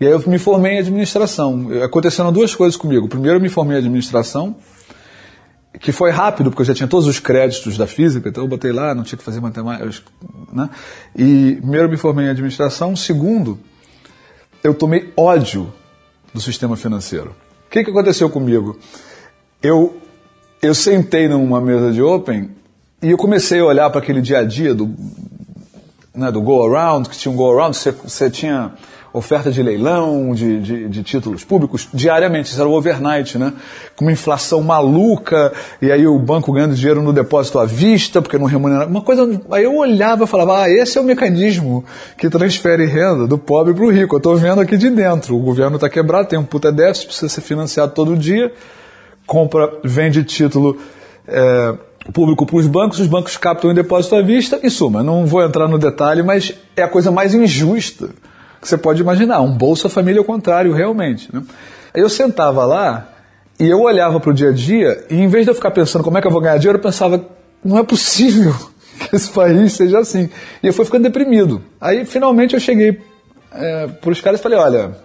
[0.00, 1.68] E aí eu me formei em administração.
[1.82, 3.08] Aconteceram duas coisas comigo.
[3.08, 4.56] Primeiro eu me formei em administração,
[5.80, 8.72] que foi rápido, porque eu já tinha todos os créditos da física, então eu botei
[8.72, 10.10] lá, não tinha que fazer matemática.
[10.52, 10.68] Né?
[11.16, 12.94] E primeiro eu me formei em administração.
[12.96, 13.58] Segundo,
[14.62, 15.72] eu tomei ódio
[16.32, 17.34] do sistema financeiro.
[17.66, 18.78] O que, que aconteceu comigo?
[19.62, 19.96] Eu,
[20.64, 22.48] eu sentei numa mesa de Open
[23.02, 24.94] e eu comecei a olhar para aquele dia a dia do,
[26.14, 28.72] né, do Go Around, que tinha um Go Around, você, você tinha
[29.12, 33.52] oferta de leilão, de, de, de títulos públicos, diariamente, isso era o overnight, né?
[33.94, 38.36] Com uma inflação maluca, e aí o banco ganhando dinheiro no depósito à vista, porque
[38.36, 38.86] não remunera.
[38.86, 39.40] Uma coisa.
[39.52, 41.84] Aí eu olhava e falava, ah, esse é o mecanismo
[42.18, 44.16] que transfere renda do pobre para o rico.
[44.16, 45.36] Eu estou vendo aqui de dentro.
[45.36, 48.52] O governo está quebrado, tem um puta déficit, precisa ser financiado todo dia,
[49.26, 50.78] compra, vende título.
[51.26, 51.74] É,
[52.12, 55.02] público para os bancos, os bancos captam em depósito à vista e suma.
[55.02, 58.10] Não vou entrar no detalhe, mas é a coisa mais injusta
[58.60, 59.40] que você pode imaginar.
[59.40, 61.28] Um Bolsa Família ao contrário, realmente.
[61.32, 61.42] Né?
[61.94, 63.08] Eu sentava lá
[63.58, 66.02] e eu olhava para o dia a dia e em vez de eu ficar pensando
[66.02, 67.24] como é que eu vou ganhar dinheiro, eu pensava,
[67.64, 68.54] não é possível
[68.98, 70.28] que esse país seja assim.
[70.62, 71.62] E eu fui ficando deprimido.
[71.80, 73.00] Aí finalmente eu cheguei
[73.52, 74.96] é, para os caras e falei, olha,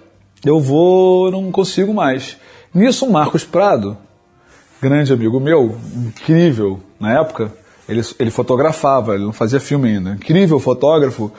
[0.43, 2.37] eu vou, não consigo mais.
[2.73, 3.97] Nisso o Marcos Prado,
[4.81, 7.51] grande amigo meu, incrível na época,
[7.87, 11.31] ele, ele fotografava, ele não fazia filme ainda, incrível fotógrafo,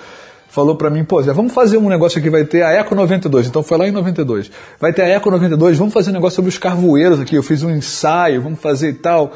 [0.49, 3.47] falou pra mim, pô, Zé, vamos fazer um negócio aqui, vai ter a Eco 92,
[3.47, 6.49] então foi lá em 92, vai ter a Eco 92, vamos fazer um negócio sobre
[6.49, 9.33] os carvoeiros aqui, eu fiz um ensaio, vamos fazer e tal,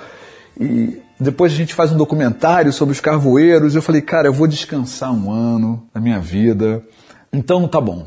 [0.61, 4.47] e depois a gente faz um documentário sobre os carvoeiros, eu falei, cara, eu vou
[4.47, 6.83] descansar um ano da minha vida,
[7.33, 8.07] então tá bom,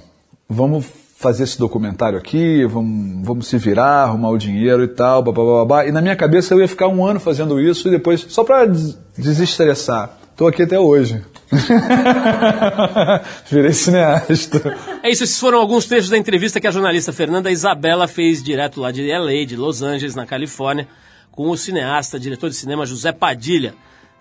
[0.50, 0.86] vamos
[1.18, 5.88] fazer esse documentário aqui, vamos, vamos se virar, arrumar o dinheiro e tal, babá.
[5.88, 8.65] E na minha cabeça eu ia ficar um ano fazendo isso e depois, só para
[8.65, 10.15] des desestressar.
[10.32, 11.26] Estou aqui até hoje.
[13.49, 14.78] Virei cineasta.
[15.01, 18.80] É isso, esses foram alguns trechos da entrevista que a jornalista Fernanda Isabela fez direto
[18.80, 20.88] lá de LA, de Los Angeles, na Califórnia,
[21.32, 23.74] com o cineasta, diretor de cinema José Padilha,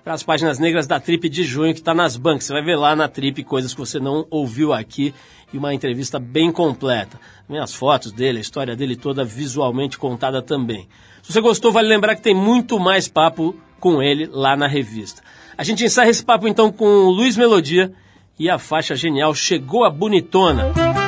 [0.03, 2.45] para as páginas negras da Trip de junho, que está nas bancas.
[2.45, 5.13] Você vai ver lá na Trip coisas que você não ouviu aqui
[5.53, 7.19] e uma entrevista bem completa.
[7.47, 10.89] Também as fotos dele, a história dele toda visualmente contada também.
[11.23, 15.23] Se você gostou, vale lembrar que tem muito mais papo com ele lá na revista.
[15.57, 17.93] A gente encerra esse papo então com o Luiz Melodia
[18.39, 21.06] e a faixa genial Chegou a Bonitona.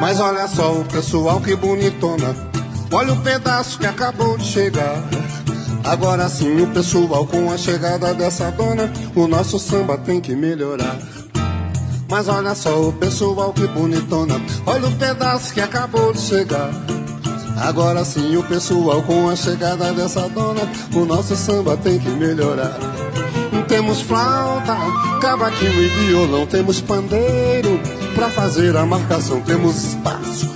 [0.00, 2.34] Mas olha só o pessoal que bonitona.
[2.90, 5.02] Olha o pedaço que acabou de chegar.
[5.84, 10.98] Agora sim, o pessoal com a chegada dessa dona, o nosso samba tem que melhorar.
[12.08, 14.40] Mas olha só o pessoal que bonitona.
[14.66, 16.70] Olha o pedaço que acabou de chegar.
[17.56, 20.62] Agora sim o pessoal com a chegada dessa dona,
[20.94, 22.78] o nosso samba tem que melhorar.
[23.66, 24.76] Temos flauta,
[25.20, 30.52] cavaquinho e violão, temos pandeiro pra fazer a marcação, temos espaço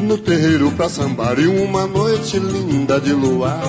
[0.00, 3.60] no terreiro pra sambar e uma noite linda de luar.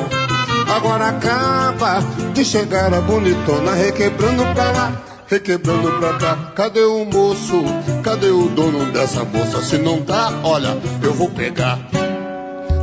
[0.74, 2.00] Agora acaba
[2.34, 6.36] de chegar a bonitona, requebrando pra lá, requebrando pra cá.
[6.56, 7.62] Cadê o moço?
[8.02, 9.62] Cadê o dono dessa moça?
[9.62, 11.78] Se não tá, olha, eu vou pegar.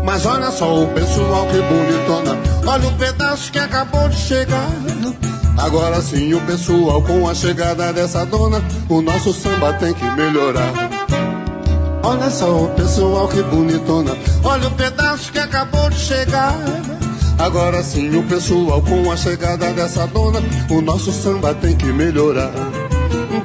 [0.04, 4.68] Mas olha só o pessoal que bonitona, olha o pedaço que acabou de chegar.
[5.58, 10.72] Agora sim o pessoal com a chegada dessa dona, o nosso samba tem que melhorar.
[12.02, 16.54] Olha só o pessoal que bonitona, olha o pedaço que acabou de chegar.
[17.38, 22.52] Agora sim o pessoal com a chegada dessa dona, o nosso samba tem que melhorar.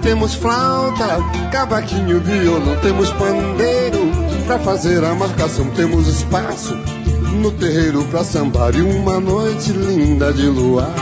[0.01, 1.17] Temos flauta,
[1.51, 4.11] cavaquinho, violão, temos pandeiro
[4.45, 6.77] pra fazer a marcação, temos espaço
[7.41, 10.93] no terreiro pra sambar e uma noite linda de luar.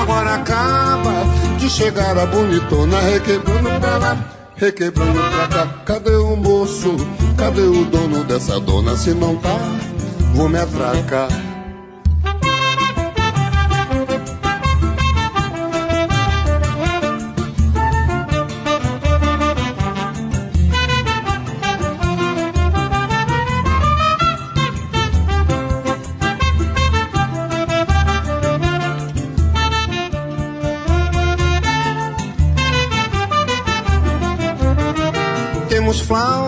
[0.00, 1.24] Agora acaba
[1.58, 4.16] de chegar a bonitona, requebrando pra lá,
[4.56, 5.66] requebrando pra cá.
[5.84, 6.96] Cadê o moço?
[7.36, 8.94] Cadê o dono dessa dona?
[8.96, 9.58] Se não tá,
[10.34, 11.45] vou me atracar.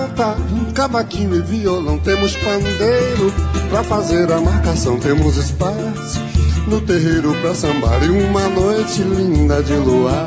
[0.09, 0.37] Flauta,
[0.75, 3.33] cavaquinho e violão, temos pandeiro
[3.69, 6.21] pra fazer a marcação, temos espaço
[6.67, 10.27] no terreiro pra sambar e uma noite linda de luar.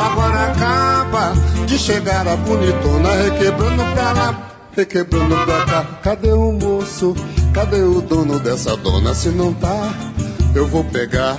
[0.00, 1.32] Agora acaba
[1.66, 5.84] de chegar a bonitona, requebrando pra lá, requebrando pra cá.
[6.02, 7.14] Cadê o moço?
[7.52, 9.14] Cadê o dono dessa dona?
[9.14, 9.92] Se não tá,
[10.54, 11.38] eu vou pegar.